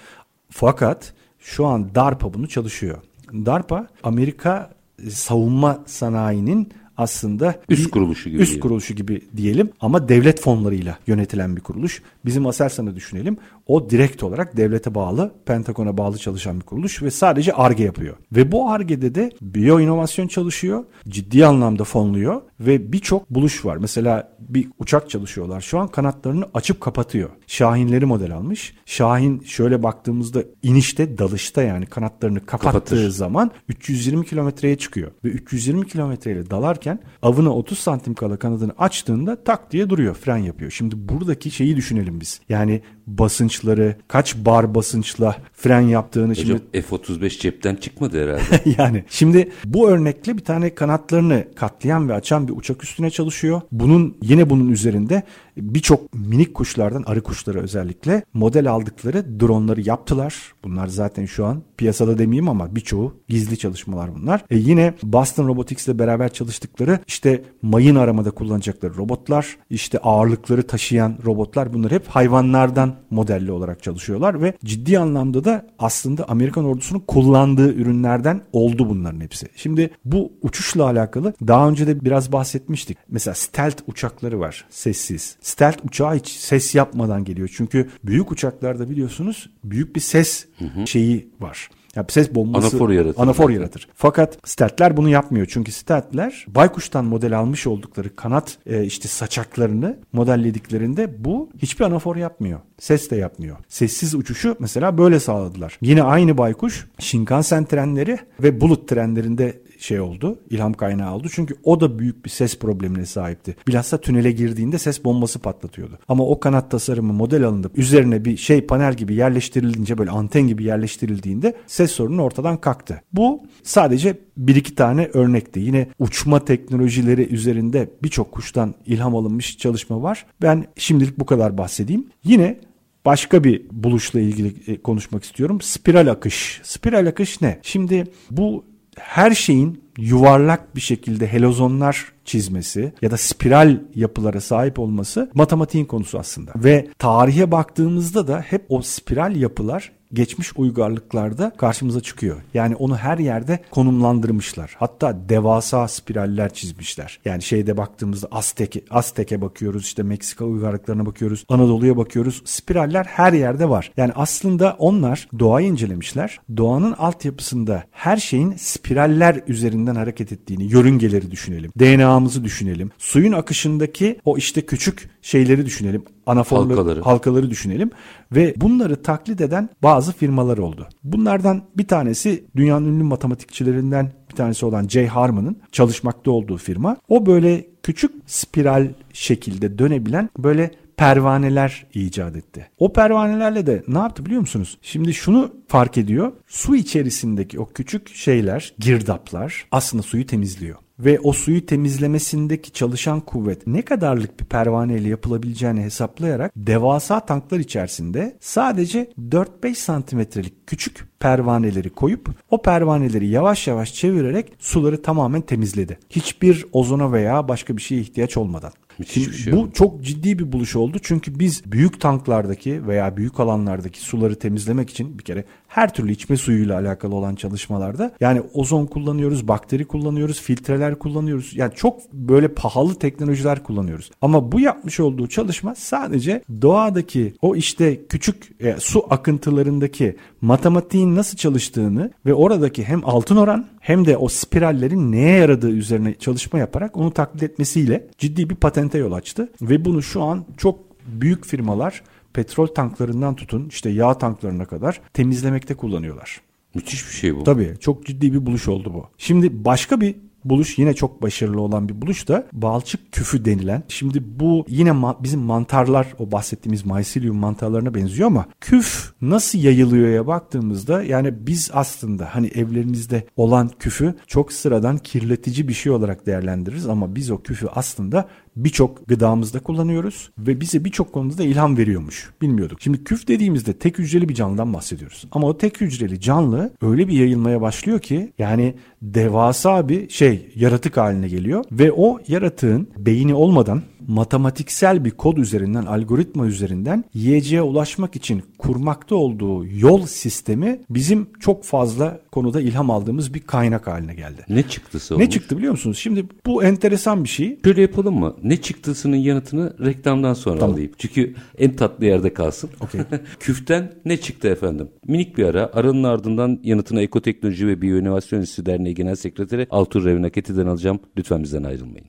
Fakat 0.51 1.13
şu 1.39 1.67
an 1.67 1.95
DARPA 1.95 2.35
bunu 2.35 2.49
çalışıyor. 2.49 2.99
DARPA 3.33 3.87
Amerika 4.03 4.71
e, 5.07 5.11
savunma 5.11 5.83
sanayinin 5.87 6.73
aslında 6.99 7.55
Üst 7.69 7.90
kuruluşu 7.90 8.31
gibi 8.31 8.43
üst 8.43 8.49
diyelim. 8.50 8.62
kuruluşu 8.62 8.95
gibi 8.95 9.21
diyelim 9.37 9.71
ama 9.81 10.09
devlet 10.09 10.40
fonlarıyla 10.40 10.99
yönetilen 11.07 11.57
bir 11.57 11.61
kuruluş. 11.61 12.03
Bizim 12.25 12.46
Aselsan'ı 12.46 12.96
düşünelim. 12.96 13.37
O 13.66 13.90
direkt 13.90 14.23
olarak 14.23 14.57
devlete 14.57 14.94
bağlı, 14.94 15.35
Pentagon'a 15.46 15.99
bağlı 15.99 16.18
çalışan 16.18 16.61
bir 16.61 16.64
kuruluş 16.64 17.03
ve 17.03 17.11
sadece 17.11 17.53
ARGE 17.53 17.85
yapıyor. 17.85 18.16
Ve 18.33 18.53
bu 18.53 18.70
ARGE'de 18.70 19.14
de 19.14 19.33
biyo 19.40 19.81
inovasyon 19.81 20.29
çalışıyor, 20.29 20.85
ciddi 21.09 21.46
anlamda 21.46 21.85
fonluyor 21.85 22.42
ve 22.61 22.92
birçok 22.92 23.31
buluş 23.31 23.64
var. 23.64 23.77
Mesela 23.77 24.37
bir 24.38 24.68
uçak 24.79 25.11
çalışıyorlar. 25.11 25.61
Şu 25.61 25.79
an 25.79 25.88
kanatlarını 25.88 26.44
açıp 26.55 26.81
kapatıyor. 26.81 27.31
Şahinleri 27.47 28.07
model 28.07 28.35
almış. 28.35 28.75
Şahin 28.87 29.40
şöyle 29.40 29.83
baktığımızda 29.83 30.42
inişte, 30.62 31.18
dalışta 31.18 31.62
yani 31.62 31.87
kanatlarını 31.87 32.47
kapattığı 32.47 32.73
Kapatır. 32.73 33.11
zaman 33.11 33.51
320 33.68 34.27
kilometreye 34.27 34.79
çıkıyor. 34.79 35.11
Ve 35.25 35.29
320 35.29 35.87
kilometreyle 35.87 36.51
dalarken 36.51 37.01
avına 37.23 37.55
30 37.55 37.79
santim 37.79 38.14
kala 38.14 38.37
kanadını 38.37 38.73
açtığında 38.79 39.44
tak 39.44 39.73
diye 39.73 39.90
duruyor. 39.90 40.14
Fren 40.14 40.37
yapıyor. 40.37 40.71
Şimdi 40.71 41.09
buradaki 41.09 41.51
şeyi 41.51 41.77
düşünelim 41.77 42.21
biz. 42.21 42.40
Yani 42.49 42.83
basınçları, 43.07 43.97
kaç 44.09 44.37
bar 44.37 44.75
basınçla 44.75 45.37
fren 45.53 45.81
yaptığını 45.81 46.37
şimdi 46.37 46.53
Hocam 46.53 46.83
F-35 46.83 47.40
cepten 47.40 47.77
çıkmadı 47.77 48.25
herhalde. 48.25 48.62
yani 48.79 49.05
şimdi 49.09 49.53
bu 49.64 49.88
örnekle 49.88 50.37
bir 50.37 50.44
tane 50.44 50.75
kanatlarını 50.75 51.44
katlayan 51.57 52.09
ve 52.09 52.14
açan 52.14 52.48
bir 52.49 52.57
uçak 52.57 52.85
üstüne 52.85 53.11
çalışıyor. 53.11 53.61
Bunun 53.73 54.17
yine 54.23 54.51
bunun 54.51 54.69
üzerinde 54.69 55.23
birçok 55.62 56.14
minik 56.14 56.55
kuşlardan 56.55 57.03
arı 57.07 57.23
kuşları 57.23 57.62
özellikle 57.62 58.23
model 58.35 58.71
aldıkları 58.71 59.40
dronları 59.40 59.81
yaptılar. 59.81 60.53
Bunlar 60.64 60.87
zaten 60.87 61.27
şu 61.27 61.47
an 61.47 61.62
piyasada 61.77 62.18
demeyeyim 62.18 62.49
ama 62.49 62.77
birçoğu 62.77 63.14
gizli 63.29 63.59
çalışmalar 63.59 64.14
bunlar. 64.14 64.44
E 64.51 64.57
yine 64.57 64.94
Boston 65.03 65.49
Robotics 65.49 65.88
ile 65.88 65.99
beraber 65.99 66.33
çalıştıkları 66.33 66.99
işte 67.07 67.42
mayın 67.62 67.94
aramada 67.94 68.31
kullanacakları 68.31 68.97
robotlar, 68.97 69.57
işte 69.71 69.99
ağırlıkları 69.99 70.66
taşıyan 70.66 71.18
robotlar 71.25 71.73
bunlar 71.73 71.92
hep 71.92 72.07
hayvanlardan 72.09 72.94
modelli 73.11 73.53
olarak 73.53 73.83
çalışıyorlar 73.83 74.42
ve 74.42 74.53
ciddi 74.64 74.99
anlamda 74.99 75.44
da 75.44 75.66
aslında 75.79 76.29
Amerikan 76.29 76.64
ordusunun 76.64 77.01
kullandığı 77.01 77.75
ürünlerden 77.75 78.40
oldu 78.53 78.88
bunların 78.88 79.21
hepsi. 79.21 79.47
Şimdi 79.57 79.90
bu 80.05 80.33
uçuşla 80.42 80.85
alakalı 80.85 81.35
daha 81.47 81.68
önce 81.68 81.87
de 81.87 82.05
biraz 82.05 82.33
bahsetmiştik. 82.33 82.99
Mesela 83.09 83.35
stealth 83.35 83.83
uçakları 83.87 84.40
var 84.40 84.64
sessiz. 84.71 85.37
Stealth 85.49 85.85
uçağı 85.85 86.15
hiç 86.17 86.29
ses 86.29 86.75
yapmadan 86.75 87.25
geliyor. 87.25 87.51
Çünkü 87.57 87.89
büyük 88.05 88.33
uçaklarda 88.33 88.91
biliyorsunuz 88.91 89.51
büyük 89.65 89.97
bir 89.97 90.01
ses 90.01 90.47
şeyi 90.87 91.29
var. 91.41 91.69
Ya 91.97 92.05
ses 92.09 92.35
bombası 92.35 92.67
Anafor 92.67 92.91
yaratır. 92.91 93.23
Anafor 93.23 93.51
yaratır. 93.51 93.89
Fakat 93.95 94.39
stealth'ler 94.45 94.97
bunu 94.97 95.09
yapmıyor. 95.09 95.47
Çünkü 95.51 95.73
stealth'ler 95.73 96.47
baykuştan 96.49 97.05
model 97.05 97.39
almış 97.39 97.67
oldukları 97.67 98.17
kanat 98.17 98.59
e, 98.67 98.85
işte 98.85 99.09
saçaklarını 99.09 99.99
modellediklerinde 100.13 101.25
bu 101.25 101.51
hiçbir 101.59 101.85
anafor 101.85 102.17
yapmıyor. 102.17 102.61
Ses 102.79 103.11
de 103.11 103.17
yapmıyor. 103.17 103.57
Sessiz 103.69 104.15
uçuşu 104.15 104.57
mesela 104.59 104.99
böyle 104.99 105.21
sağladılar. 105.21 105.79
Yine 105.81 106.03
aynı 106.03 106.39
baykuş 106.39 106.87
Shinkansen 106.99 107.65
trenleri 107.65 108.19
ve 108.43 108.61
Bulut 108.61 108.89
trenlerinde 108.89 109.61
şey 109.79 110.01
oldu. 110.01 110.38
ilham 110.51 110.73
kaynağı 110.73 111.14
oldu. 111.14 111.29
Çünkü 111.33 111.55
o 111.64 111.81
da 111.81 111.99
büyük 111.99 112.25
bir 112.25 112.31
ses 112.31 112.59
problemine 112.59 113.07
sahipti. 113.07 113.57
Bilhassa 113.69 113.99
tünele 114.01 114.33
girdiğinde 114.33 114.79
ses 114.79 115.05
bombası 115.05 115.38
patlatıyordu. 115.38 115.99
Ama 116.09 116.25
o 116.25 116.41
kanat 116.41 116.71
tasarımı 116.71 117.12
model 117.12 117.45
alınıp 117.45 117.79
üzerine 117.79 118.25
bir 118.25 118.37
şey 118.37 118.61
panel 118.61 118.95
gibi 118.95 119.14
yerleştirilince 119.14 119.99
böyle 119.99 120.11
anten 120.11 120.43
gibi 120.43 120.64
yerleştirildiğinde 120.64 121.57
ses 121.67 121.91
sorunu 121.91 122.23
ortadan 122.23 122.57
kalktı. 122.57 123.03
Bu 123.12 123.43
sadece 123.62 124.19
bir 124.37 124.57
iki 124.57 124.75
tane 124.75 125.11
örnekti. 125.14 125.61
Yine 125.61 125.88
uçma 125.99 126.45
teknolojileri 126.45 127.29
üzerinde 127.35 127.91
birçok 128.03 128.33
kuştan 128.33 128.75
ilham 128.87 129.17
alınmış 129.17 129.59
çalışma 129.59 130.03
var. 130.03 130.27
Ben 130.43 130.67
şimdilik 130.77 131.19
bu 131.19 131.27
kadar 131.27 131.59
bahsedeyim. 131.59 132.07
Yine 132.25 132.59
Başka 133.05 133.45
bir 133.45 133.62
buluşla 133.73 134.21
ilgili 134.21 134.73
e, 134.73 134.83
konuşmak 134.83 135.25
istiyorum. 135.25 135.61
Spiral 135.61 136.11
akış. 136.11 136.61
Spiral 136.64 137.07
akış 137.07 137.41
ne? 137.41 137.59
Şimdi 137.62 138.05
bu 138.31 138.64
her 139.03 139.31
şeyin 139.31 139.83
yuvarlak 139.99 140.77
bir 140.77 140.81
şekilde 140.81 141.27
helozonlar 141.27 142.13
çizmesi 142.25 142.93
ya 143.03 143.11
da 143.11 143.17
spiral 143.17 143.81
yapılara 143.95 144.41
sahip 144.41 144.79
olması 144.79 145.31
matematiğin 145.35 145.85
konusu 145.85 146.19
aslında. 146.19 146.53
Ve 146.57 146.89
tarihe 146.99 147.51
baktığımızda 147.51 148.29
da 148.29 148.41
hep 148.41 148.65
o 148.69 148.83
spiral 148.83 149.37
yapılar 149.37 149.93
geçmiş 150.12 150.53
uygarlıklarda 150.57 151.53
karşımıza 151.57 152.01
çıkıyor. 152.01 152.37
Yani 152.55 152.77
onu 152.77 152.97
her 152.97 153.18
yerde 153.18 153.59
konumlandırmışlar. 153.71 154.77
Hatta 154.79 155.16
devasa 155.29 155.88
spiraller 155.88 156.55
çizmişler. 156.55 157.21
Yani 157.25 157.42
şeyde 157.42 157.77
baktığımızda 157.77 158.29
Aztek, 158.31 158.85
Aztek'e 158.90 159.40
bakıyoruz, 159.40 159.83
işte 159.83 160.03
Meksika 160.03 160.44
uygarlıklarına 160.44 161.07
bakıyoruz, 161.07 161.44
Anadolu'ya 161.49 161.97
bakıyoruz. 161.97 162.42
Spiraller 162.44 163.05
her 163.05 163.33
yerde 163.33 163.68
var. 163.68 163.92
Yani 163.97 164.12
aslında 164.14 164.77
onlar 164.79 165.29
doğayı 165.38 165.66
incelemişler. 165.66 166.40
Doğanın 166.57 166.92
altyapısında 166.92 167.85
her 167.90 168.16
şeyin 168.16 168.55
spiraller 168.57 169.42
üzerinden 169.49 169.94
hareket 169.94 170.33
ettiğini, 170.33 170.73
yörüngeleri 170.73 171.31
düşünelim. 171.31 171.73
DNA'mızı 171.79 172.44
düşünelim. 172.44 172.90
Suyun 172.99 173.33
akışındaki 173.33 174.21
o 174.25 174.37
işte 174.37 174.66
küçük 174.66 175.11
şeyleri 175.29 175.67
düşünelim. 175.67 176.03
Anaforlu 176.27 176.71
Halkaları. 176.71 177.01
halkaları 177.01 177.51
düşünelim 177.51 177.91
ve 178.33 178.55
bunları 178.57 179.03
taklit 179.03 179.41
eden 179.41 179.69
bazı 179.83 180.12
firmalar 180.12 180.59
oldu. 180.59 180.88
Bunlardan 181.05 181.62
bir 181.77 181.87
tanesi 181.87 182.45
dünyanın 182.57 182.87
ünlü 182.87 183.03
matematikçilerinden 183.03 184.12
bir 184.31 184.37
tanesi 184.37 184.67
olan 184.67 184.88
Jay 184.88 185.07
Harman'ın 185.07 185.57
çalışmakta 185.73 186.31
olduğu 186.31 186.57
firma. 186.57 186.97
O 187.09 187.27
böyle 187.27 187.67
küçük 187.83 188.11
spiral 188.27 188.88
şekilde 189.12 189.79
dönebilen 189.79 190.31
böyle 190.38 190.71
pervaneler 190.97 191.87
icat 191.95 192.37
etti. 192.37 192.71
O 192.79 192.93
pervanelerle 192.93 193.67
de 193.67 193.83
ne 193.88 193.99
yaptı 193.99 194.27
biliyor 194.27 194.41
musunuz? 194.41 194.79
Şimdi 194.83 195.14
şunu 195.14 195.55
fark 195.69 195.99
ediyor. 195.99 196.33
Su 196.47 196.77
içerisindeki 196.77 197.61
o 197.61 197.67
küçük 197.67 198.14
şeyler, 198.14 198.75
girdaplar 198.79 199.67
aslında 199.73 200.03
suyu 200.03 200.27
temizliyor 200.27 200.77
ve 200.99 201.21
o 201.21 201.33
suyu 201.33 201.67
temizlemesindeki 201.67 202.73
çalışan 202.73 203.21
kuvvet 203.21 203.67
ne 203.67 203.83
kadarlık 203.83 204.41
bir 204.41 204.45
pervaneyle 204.45 205.09
yapılabileceğini 205.09 205.83
hesaplayarak 205.83 206.53
devasa 206.57 207.21
tanklar 207.21 207.59
içerisinde 207.59 208.37
sadece 208.41 209.13
4-5 209.31 209.75
santimetrelik 209.75 210.67
küçük 210.67 211.17
pervaneleri 211.20 211.90
koyup 211.90 212.31
o 212.50 212.62
pervaneleri 212.62 213.28
yavaş 213.28 213.66
yavaş 213.66 213.94
çevirerek 213.94 214.52
suları 214.59 215.02
tamamen 215.02 215.40
temizledi. 215.40 215.98
Hiçbir 216.11 216.66
ozona 216.72 217.12
veya 217.12 217.48
başka 217.48 217.76
bir 217.76 217.83
şeye 217.83 218.00
ihtiyaç 218.00 218.37
olmadan. 218.37 218.72
Müthiş 218.98 219.24
Şimdi 219.24 219.37
şey 219.37 219.52
bu 219.52 219.57
bu. 219.57 219.72
çok 219.72 220.02
ciddi 220.02 220.38
bir 220.38 220.52
buluş 220.52 220.76
oldu. 220.76 220.98
Çünkü 221.02 221.38
biz 221.38 221.72
büyük 221.72 222.00
tanklardaki 222.00 222.87
veya 222.87 223.16
büyük 223.16 223.40
alanlardaki 223.40 224.00
suları 224.00 224.38
temizlemek 224.38 224.90
için 224.90 225.18
bir 225.18 225.24
kere 225.24 225.44
her 225.68 225.94
türlü 225.94 226.12
içme 226.12 226.37
suyuyla 226.37 226.81
alakalı 226.81 227.14
olan 227.14 227.35
çalışmalarda 227.35 228.12
yani 228.20 228.42
ozon 228.54 228.87
kullanıyoruz, 228.87 229.48
bakteri 229.48 229.85
kullanıyoruz, 229.85 230.40
filtreler 230.40 230.98
kullanıyoruz. 230.98 231.57
Yani 231.57 231.72
çok 231.74 232.12
böyle 232.12 232.48
pahalı 232.48 232.94
teknolojiler 232.94 233.62
kullanıyoruz. 233.62 234.11
Ama 234.22 234.52
bu 234.52 234.61
yapmış 234.61 235.00
olduğu 235.00 235.28
çalışma 235.28 235.74
sadece 235.74 236.42
doğadaki 236.62 237.35
o 237.42 237.57
işte 237.57 238.07
küçük 238.07 238.62
e, 238.62 238.76
su 238.78 239.07
akıntılarındaki 239.11 240.16
matematiğin 240.40 241.16
nasıl 241.16 241.37
çalıştığını 241.37 242.11
ve 242.27 242.35
oradaki 242.35 242.85
hem 242.85 243.01
altın 243.05 243.37
oran 243.37 243.66
hem 243.81 244.07
de 244.07 244.16
o 244.16 244.29
spirallerin 244.29 245.12
neye 245.12 245.38
yaradığı 245.38 245.70
üzerine 245.70 246.14
çalışma 246.14 246.59
yaparak 246.59 246.96
onu 246.96 247.11
taklit 247.11 247.42
etmesiyle 247.42 248.07
ciddi 248.18 248.51
bir 248.51 248.55
patente 248.55 248.98
yol 248.98 249.12
açtı. 249.12 249.48
Ve 249.62 249.85
bunu 249.85 250.03
şu 250.03 250.22
an 250.22 250.44
çok 250.57 250.79
büyük 251.07 251.46
firmalar 251.46 252.03
petrol 252.33 252.66
tanklarından 252.66 253.35
tutun 253.35 253.66
işte 253.68 253.90
yağ 253.90 254.14
tanklarına 254.14 254.64
kadar 254.64 255.01
temizlemekte 255.12 255.74
kullanıyorlar. 255.74 256.40
Müthiş 256.74 257.09
bir 257.09 257.12
şey 257.12 257.37
bu. 257.37 257.44
Tabii 257.44 257.74
çok 257.81 258.07
ciddi 258.07 258.33
bir 258.33 258.46
buluş 258.46 258.68
oldu 258.68 258.94
bu. 258.94 259.07
Şimdi 259.18 259.64
başka 259.64 260.01
bir 260.01 260.16
buluş 260.44 260.79
yine 260.79 260.94
çok 260.94 261.22
başarılı 261.22 261.61
olan 261.61 261.88
bir 261.88 262.03
buluş 262.03 262.29
da 262.29 262.46
balçık 262.53 263.12
küfü 263.12 263.44
denilen. 263.44 263.83
Şimdi 263.88 264.40
bu 264.40 264.64
yine 264.68 264.90
ma- 264.90 265.22
bizim 265.22 265.40
mantarlar 265.40 266.07
o 266.18 266.33
bahsettiğimiz 266.33 266.87
mycelium 266.87 267.37
mantarlarına 267.37 267.94
benziyor 267.94 268.27
ama 268.27 268.46
küf 268.61 269.12
nasıl 269.20 269.59
yayılıyor'ya 269.59 270.27
baktığımızda 270.27 271.03
yani 271.03 271.46
biz 271.46 271.70
aslında 271.72 272.35
hani 272.35 272.46
evlerimizde 272.46 273.27
olan 273.37 273.70
küfü 273.79 274.14
çok 274.27 274.53
sıradan 274.53 274.98
kirletici 274.98 275.68
bir 275.68 275.72
şey 275.72 275.92
olarak 275.92 276.27
değerlendiririz 276.27 276.87
ama 276.87 277.14
biz 277.14 277.31
o 277.31 277.42
küfü 277.42 277.66
aslında 277.74 278.29
birçok 278.64 279.09
gıdamızda 279.09 279.61
kullanıyoruz 279.61 280.31
ve 280.38 280.61
bize 280.61 280.85
birçok 280.85 281.12
konuda 281.12 281.38
da 281.38 281.44
ilham 281.44 281.77
veriyormuş. 281.77 282.31
Bilmiyorduk. 282.42 282.83
Şimdi 282.83 283.05
küf 283.05 283.29
dediğimizde 283.29 283.73
tek 283.73 283.99
hücreli 283.99 284.29
bir 284.29 284.35
canlıdan 284.35 284.75
bahsediyoruz. 284.75 285.25
Ama 285.33 285.47
o 285.47 285.59
tek 285.59 285.81
hücreli 285.81 286.21
canlı 286.21 286.73
öyle 286.83 287.09
bir 287.09 287.12
yayılmaya 287.12 287.61
başlıyor 287.61 288.01
ki 288.01 288.33
yani 288.38 288.75
devasa 289.03 289.88
bir 289.88 290.09
şey 290.09 290.53
yaratık 290.55 290.97
haline 290.97 291.29
geliyor 291.29 291.64
ve 291.73 291.92
o 291.92 292.21
yaratığın 292.29 292.88
beyni 292.99 293.35
olmadan 293.35 293.83
matematiksel 294.09 295.05
bir 295.05 295.11
kod 295.11 295.37
üzerinden, 295.37 295.87
algoritma 295.87 296.47
üzerinden 296.47 297.05
yiyeceğe 297.15 297.63
ulaşmak 297.63 298.17
için 298.17 298.43
kurmakta 298.59 299.15
olduğu 299.17 299.67
yol 299.67 300.07
sistemi 300.07 300.81
bizim 300.91 301.27
çok 301.41 301.65
fazla 301.65 302.21
konuda 302.33 302.61
ilham 302.61 302.91
aldığımız 302.91 303.35
bir 303.35 303.41
kaynak 303.41 303.87
haline 303.87 304.15
geldi. 304.15 304.45
Ne 304.49 304.63
çıktısı 304.63 305.15
Ne 305.15 305.17
olmuş? 305.17 305.31
çıktı 305.31 305.59
biliyor 305.59 305.73
musunuz? 305.73 305.99
Şimdi 305.99 306.25
bu 306.47 306.65
enteresan 306.65 307.25
bir 307.25 307.29
şey. 307.29 307.59
Şöyle 307.65 307.81
yapalım 307.83 308.19
mı? 308.19 308.37
Ne 308.43 308.57
çıktısının 308.57 309.17
yanıtını 309.17 309.77
reklamdan 309.85 310.35
sonra 310.35 310.59
Tamam. 310.59 310.75
alayım. 310.75 310.93
Çünkü 310.99 311.35
en 311.59 311.77
tatlı 311.77 312.07
yerde 312.07 312.35
kalsın. 312.35 312.71
Okey. 312.81 313.01
Küften 313.41 313.93
ne 314.05 314.17
çıktı 314.17 314.49
efendim? 314.49 314.89
Minik 315.07 315.39
bir 315.39 315.45
ara. 315.45 315.71
Aranın 315.73 316.05
ardından 316.05 316.61
yanıtını 316.63 317.03
Ekoteknoloji 317.03 317.67
ve 317.67 317.83
Biyoinovasyon 317.83 318.41
Enstitüsü 318.41 318.67
Derneği 318.67 318.95
Genel 318.95 319.17
Sekreteri 319.17 319.67
Altur 319.71 320.05
Revinaketi'den 320.05 320.67
alacağım. 320.67 321.01
Lütfen 321.19 321.43
bizden 321.43 321.63
ayrılmayın. 321.63 322.07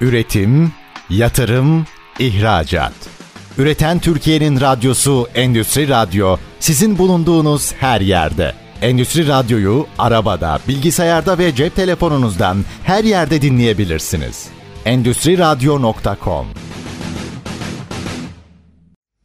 Üretim, 0.00 0.72
yatırım, 1.10 1.86
ihracat. 2.18 2.92
Üreten 3.58 3.98
Türkiye'nin 3.98 4.60
radyosu 4.60 5.26
Endüstri 5.34 5.88
Radyo 5.88 6.36
sizin 6.60 6.98
bulunduğunuz 6.98 7.72
her 7.72 8.00
yerde. 8.00 8.52
Endüstri 8.82 9.28
Radyo'yu 9.28 9.86
arabada, 9.98 10.58
bilgisayarda 10.68 11.38
ve 11.38 11.54
cep 11.54 11.76
telefonunuzdan 11.76 12.56
her 12.84 13.04
yerde 13.04 13.42
dinleyebilirsiniz. 13.42 14.48
Endüstri 14.84 15.38
Radyo.com 15.38 16.46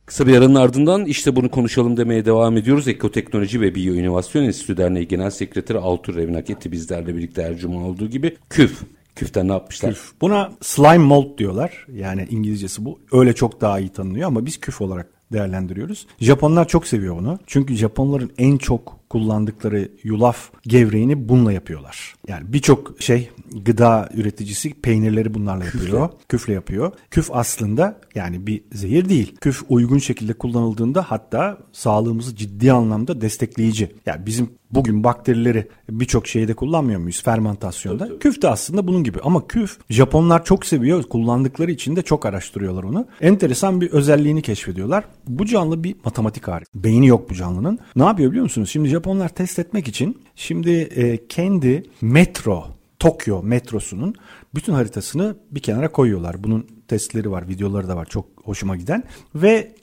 Kısa 0.06 0.28
bir 0.28 0.38
aranın 0.38 0.56
ardından 0.56 1.06
işte 1.06 1.36
bunu 1.36 1.52
konuşalım 1.52 1.98
demeye 1.98 2.26
devam 2.26 2.58
ediyoruz. 2.58 2.88
Ekoteknoloji 2.88 3.62
ve 3.62 3.76
Biyoinovasyon 3.76 4.44
Enstitüsü 4.44 4.78
Derneği 4.78 5.08
Genel 5.08 5.30
Sekreteri 5.30 5.78
Altur 5.78 6.16
Revinaketi 6.16 6.72
bizlerle 6.72 7.16
birlikte 7.16 7.44
her 7.44 7.58
cuma 7.58 7.88
olduğu 7.88 8.10
gibi 8.10 8.38
küf. 8.50 8.84
Küften 9.16 9.48
ne 9.48 9.52
yapmışlar? 9.52 9.98
Buna 10.22 10.52
slime 10.62 10.98
mold 10.98 11.38
diyorlar. 11.38 11.86
Yani 11.94 12.28
İngilizcesi 12.30 12.86
bu. 12.86 13.00
Öyle 13.12 13.34
çok 13.34 13.62
daha 13.62 13.80
iyi 13.80 13.90
tanınıyor 13.90 14.28
ama 14.28 14.46
biz 14.46 14.60
küf 14.60 14.82
olarak 14.82 15.10
değerlendiriyoruz. 15.34 16.08
Japonlar 16.20 16.68
çok 16.68 16.88
seviyor 16.88 17.18
bunu. 17.18 17.40
Çünkü 17.48 17.76
Japonların 17.76 18.32
en 18.38 18.58
çok 18.58 19.00
kullandıkları 19.14 19.92
yulaf 20.04 20.52
gevreğini 20.68 21.30
bununla 21.30 21.52
yapıyorlar. 21.52 22.16
Yani 22.28 22.54
birçok 22.54 23.02
şey 23.02 23.30
gıda 23.66 24.10
üreticisi 24.14 24.74
peynirleri 24.74 25.34
bunlarla 25.34 25.66
yapıyor. 25.66 26.10
Küfle 26.30 26.54
yapıyor. 26.54 26.92
Küf 27.12 27.30
aslında 27.32 28.02
yani 28.16 28.48
bir 28.48 28.64
zehir 28.72 29.10
değil. 29.10 29.36
Küf 29.42 29.64
uygun 29.70 29.98
şekilde 29.98 30.34
kullanıldığında 30.34 31.06
hatta 31.08 31.58
sağlığımızı 31.72 32.36
ciddi 32.36 32.72
anlamda 32.72 33.22
destekleyici. 33.22 33.92
Yani 34.06 34.26
bizim 34.26 34.50
bugün 34.72 35.04
bakterileri 35.04 35.68
birçok 35.90 36.28
şeyde 36.28 36.54
kullanmıyor 36.54 37.00
muyuz 37.00 37.24
fermentasyonda? 37.24 38.20
Küf 38.20 38.42
de 38.42 38.48
aslında 38.48 38.88
bunun 38.88 39.04
gibi 39.04 39.20
ama 39.24 39.48
küf 39.48 39.78
Japonlar 39.90 40.46
çok 40.46 40.66
seviyor. 40.66 41.04
Kullandıkları 41.04 41.72
için 41.72 41.96
de 41.96 42.02
çok 42.02 42.26
araştırıyorlar 42.26 42.84
onu. 42.84 43.08
Enteresan 43.22 43.82
bir 43.82 43.92
özelliğini 43.92 44.42
keşfediyorlar. 44.42 45.04
Bu 45.28 45.46
canlı 45.46 45.84
bir 45.84 45.96
matematik 46.06 46.48
harika. 46.48 46.72
Beyni 46.76 47.08
yok 47.08 47.30
bu 47.30 47.34
canlının. 47.34 47.80
Ne 47.96 48.04
yapıyor 48.04 48.32
biliyor 48.32 48.44
musunuz? 48.44 48.70
Şimdi 48.70 48.90
Japonlar 49.04 49.30
test 49.30 49.60
etmek 49.60 49.88
için 49.88 50.22
şimdi 50.36 50.70
e, 50.70 51.28
kendi 51.28 51.84
metro 52.02 52.68
Tokyo 53.00 53.44
metrosunun 53.44 54.16
bütün 54.56 54.74
haritasını 54.74 55.36
bir 55.52 55.60
kenara 55.60 55.92
koyuyorlar. 55.92 56.44
Bunun 56.44 56.68
testleri 56.88 57.32
var, 57.32 57.48
videoları 57.48 57.88
da 57.88 57.96
var 57.96 58.06
çok 58.06 58.26
hoşuma 58.44 58.76
giden 58.76 59.04
ve 59.36 59.76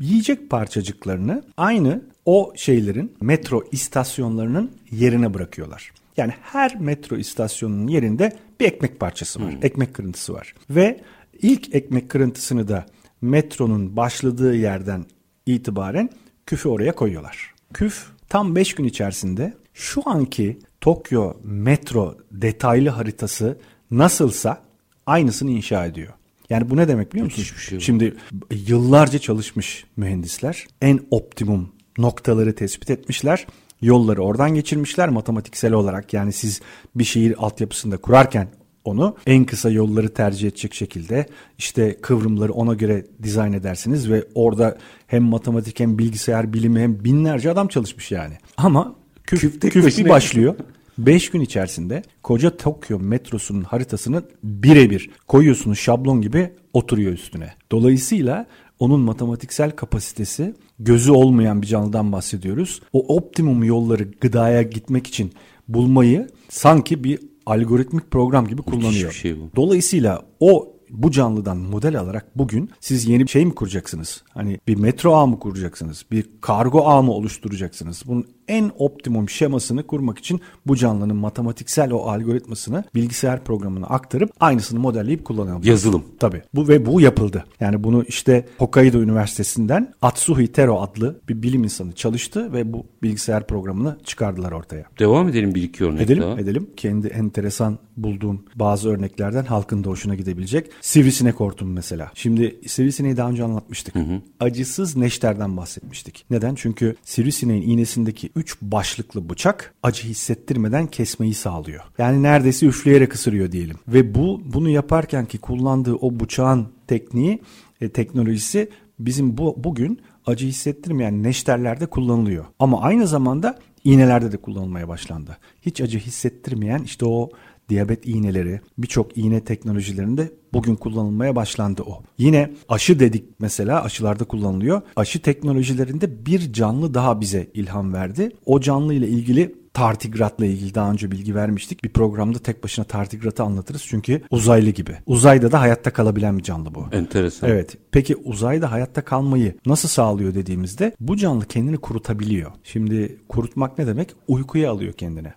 yiyecek 0.00 0.50
parçacıklarını 0.50 1.42
aynı 1.56 2.02
o 2.24 2.52
şeylerin 2.56 3.16
metro 3.20 3.62
istasyonlarının 3.72 4.70
yerine 4.90 5.34
bırakıyorlar. 5.34 5.92
Yani 6.16 6.32
her 6.42 6.80
metro 6.80 7.16
istasyonunun 7.16 7.88
yerinde 7.88 8.36
bir 8.60 8.64
ekmek 8.64 9.00
parçası 9.00 9.42
var. 9.42 9.54
Ekmek 9.62 9.94
kırıntısı 9.94 10.34
var. 10.34 10.54
Ve 10.70 11.00
ilk 11.42 11.74
ekmek 11.74 12.08
kırıntısını 12.08 12.68
da 12.68 12.86
metronun 13.20 13.96
başladığı 13.96 14.56
yerden 14.56 15.04
itibaren 15.46 16.10
küfü 16.46 16.68
oraya 16.68 16.94
koyuyorlar. 16.94 17.54
Küf 17.74 18.15
tam 18.28 18.56
5 18.56 18.74
gün 18.74 18.84
içerisinde 18.84 19.54
şu 19.74 20.02
anki 20.04 20.58
Tokyo 20.80 21.34
metro 21.44 22.18
detaylı 22.30 22.88
haritası 22.88 23.58
nasılsa 23.90 24.62
aynısını 25.06 25.50
inşa 25.50 25.86
ediyor. 25.86 26.12
Yani 26.50 26.70
bu 26.70 26.76
ne 26.76 26.88
demek 26.88 27.12
biliyor? 27.12 27.26
Müthiş 27.26 27.54
bir 27.54 27.60
şey 27.60 27.78
bu. 27.78 27.82
Şimdi 27.82 28.16
yıllarca 28.50 29.18
çalışmış 29.18 29.84
mühendisler 29.96 30.66
en 30.82 31.00
optimum 31.10 31.72
noktaları 31.98 32.54
tespit 32.54 32.90
etmişler. 32.90 33.46
Yolları 33.82 34.22
oradan 34.22 34.54
geçirmişler 34.54 35.08
matematiksel 35.08 35.72
olarak. 35.72 36.12
Yani 36.12 36.32
siz 36.32 36.60
bir 36.94 37.04
şehir 37.04 37.44
altyapısında 37.44 37.96
kurarken 37.96 38.48
onu 38.88 39.16
en 39.26 39.44
kısa 39.44 39.70
yolları 39.70 40.08
tercih 40.14 40.48
edecek 40.48 40.74
şekilde 40.74 41.26
işte 41.58 41.96
kıvrımları 42.02 42.52
ona 42.52 42.74
göre 42.74 43.04
dizayn 43.22 43.52
edersiniz 43.52 44.10
ve 44.10 44.24
orada 44.34 44.78
hem 45.06 45.22
matematik 45.22 45.80
hem 45.80 45.98
bilgisayar 45.98 46.52
bilimi 46.52 46.80
hem 46.80 47.04
binlerce 47.04 47.50
adam 47.50 47.68
çalışmış 47.68 48.12
yani. 48.12 48.34
Ama 48.56 48.94
küf, 49.24 49.40
Küf 49.40 49.60
küf 49.60 49.74
bir 49.74 49.82
başına- 49.82 50.08
başlıyor. 50.08 50.54
5 50.98 51.30
gün 51.30 51.40
içerisinde 51.40 52.02
koca 52.22 52.56
Tokyo 52.56 52.98
metrosunun 52.98 53.62
haritasını 53.62 54.22
birebir 54.44 55.10
koyuyorsunuz 55.28 55.78
şablon 55.78 56.20
gibi 56.20 56.50
oturuyor 56.72 57.12
üstüne. 57.12 57.52
Dolayısıyla 57.72 58.46
onun 58.78 59.00
matematiksel 59.00 59.70
kapasitesi 59.70 60.54
gözü 60.78 61.10
olmayan 61.10 61.62
bir 61.62 61.66
canlıdan 61.66 62.12
bahsediyoruz. 62.12 62.80
O 62.92 63.16
optimum 63.16 63.64
yolları 63.64 64.02
gıdaya 64.20 64.62
gitmek 64.62 65.06
için 65.06 65.32
bulmayı 65.68 66.28
sanki 66.48 67.04
bir 67.04 67.18
algoritmik 67.46 68.10
program 68.10 68.46
gibi 68.46 68.62
kullanıyor. 68.62 69.12
şey 69.12 69.40
bu. 69.40 69.50
Dolayısıyla 69.56 70.22
o 70.40 70.72
bu 70.90 71.10
canlıdan 71.10 71.56
model 71.56 72.00
alarak 72.00 72.38
bugün 72.38 72.70
siz 72.80 73.08
yeni 73.08 73.22
bir 73.22 73.28
şey 73.28 73.44
mi 73.44 73.54
kuracaksınız? 73.54 74.22
Hani 74.30 74.60
bir 74.68 74.76
metro 74.76 75.14
ağ 75.14 75.26
mı 75.26 75.38
kuracaksınız? 75.38 76.06
Bir 76.10 76.26
kargo 76.40 76.86
ağ 76.86 77.02
mı 77.02 77.12
oluşturacaksınız? 77.12 78.02
Bunun 78.06 78.26
en 78.48 78.70
optimum 78.78 79.28
şemasını 79.28 79.86
kurmak 79.86 80.18
için 80.18 80.40
bu 80.66 80.76
canlının 80.76 81.16
matematiksel 81.16 81.92
o 81.92 81.98
algoritmasını 81.98 82.84
bilgisayar 82.94 83.44
programına 83.44 83.86
aktarıp 83.86 84.30
aynısını 84.40 84.80
modelleyip 84.80 85.24
kullanalım. 85.24 85.62
Yazılım. 85.64 86.04
Tabii. 86.18 86.42
Bu 86.54 86.68
ve 86.68 86.86
bu 86.86 87.00
yapıldı. 87.00 87.44
Yani 87.60 87.84
bunu 87.84 88.04
işte 88.08 88.46
Hokkaido 88.58 88.98
Üniversitesi'nden 88.98 89.94
Atsuhi 90.02 90.52
Tero 90.52 90.80
adlı 90.80 91.20
bir 91.28 91.42
bilim 91.42 91.64
insanı 91.64 91.92
çalıştı 91.92 92.52
ve 92.52 92.72
bu 92.72 92.86
bilgisayar 93.02 93.46
programını 93.46 93.98
çıkardılar 94.04 94.52
ortaya. 94.52 94.84
Devam 94.98 95.28
edelim 95.28 95.54
bir 95.54 95.62
iki 95.62 95.84
örnek 95.84 96.00
Edelim, 96.00 96.22
daha. 96.22 96.40
edelim. 96.40 96.70
Kendi 96.76 97.06
enteresan 97.06 97.78
bulduğum 97.96 98.44
bazı 98.54 98.88
örneklerden 98.88 99.44
halkın 99.44 99.84
da 99.84 99.88
hoşuna 99.88 100.14
gidebilecek. 100.14 100.70
Sivrisinek 100.80 101.34
hortumu 101.34 101.72
mesela. 101.72 102.10
Şimdi 102.14 102.60
sivrisineği 102.66 103.16
daha 103.16 103.30
önce 103.30 103.44
anlatmıştık. 103.44 103.94
Acısız 104.40 104.96
neşterden 104.96 105.56
bahsetmiştik. 105.56 106.24
Neden? 106.30 106.54
Çünkü 106.54 106.96
sivrisineğin 107.04 107.62
iğnesindeki 107.62 108.30
3 108.36 108.56
başlıklı 108.62 109.28
bıçak 109.28 109.74
acı 109.82 110.08
hissettirmeden 110.08 110.86
kesmeyi 110.86 111.34
sağlıyor. 111.34 111.82
Yani 111.98 112.22
neredeyse 112.22 112.66
üfleyerek 112.66 113.14
ısırıyor 113.14 113.52
diyelim. 113.52 113.76
Ve 113.88 114.14
bu 114.14 114.42
bunu 114.44 114.68
yaparken 114.68 115.26
ki 115.26 115.38
kullandığı 115.38 115.94
o 115.94 116.20
bıçağın 116.20 116.68
tekniği, 116.86 117.42
e, 117.80 117.88
teknolojisi 117.88 118.70
bizim 118.98 119.38
bu 119.38 119.54
bugün 119.64 120.00
acı 120.26 120.46
hissettirmeyen 120.46 121.22
neşterlerde 121.22 121.86
kullanılıyor. 121.86 122.44
Ama 122.58 122.82
aynı 122.82 123.06
zamanda 123.06 123.58
iğnelerde 123.84 124.32
de 124.32 124.36
kullanılmaya 124.36 124.88
başlandı. 124.88 125.36
Hiç 125.62 125.80
acı 125.80 125.98
hissettirmeyen 125.98 126.82
işte 126.82 127.06
o 127.06 127.30
diyabet 127.68 128.06
iğneleri 128.06 128.60
birçok 128.78 129.18
iğne 129.18 129.44
teknolojilerinde 129.44 130.30
bugün 130.52 130.74
kullanılmaya 130.74 131.36
başlandı 131.36 131.82
o. 131.82 132.02
Yine 132.18 132.50
aşı 132.68 133.00
dedik 133.00 133.24
mesela 133.38 133.82
aşılarda 133.82 134.24
kullanılıyor. 134.24 134.82
Aşı 134.96 135.22
teknolojilerinde 135.22 136.26
bir 136.26 136.52
canlı 136.52 136.94
daha 136.94 137.20
bize 137.20 137.50
ilham 137.54 137.92
verdi. 137.92 138.30
O 138.46 138.60
canlı 138.60 138.94
ile 138.94 139.08
ilgili 139.08 139.54
tardigratla 139.76 140.46
ilgili 140.46 140.74
daha 140.74 140.90
önce 140.90 141.10
bilgi 141.10 141.34
vermiştik. 141.34 141.84
Bir 141.84 141.88
programda 141.88 142.38
tek 142.38 142.64
başına 142.64 142.84
tardigratı 142.84 143.42
anlatırız 143.42 143.82
çünkü 143.88 144.22
uzaylı 144.30 144.70
gibi. 144.70 144.96
Uzayda 145.06 145.52
da 145.52 145.60
hayatta 145.60 145.92
kalabilen 145.92 146.38
bir 146.38 146.42
canlı 146.42 146.74
bu. 146.74 146.86
Enteresan. 146.92 147.50
Evet. 147.50 147.76
Peki 147.90 148.16
uzayda 148.16 148.72
hayatta 148.72 149.04
kalmayı 149.04 149.54
nasıl 149.66 149.88
sağlıyor 149.88 150.34
dediğimizde 150.34 150.92
bu 151.00 151.16
canlı 151.16 151.44
kendini 151.44 151.76
kurutabiliyor. 151.76 152.50
Şimdi 152.64 153.16
kurutmak 153.28 153.78
ne 153.78 153.86
demek? 153.86 154.08
Uykuya 154.28 154.70
alıyor 154.70 154.92
kendini. 154.92 155.32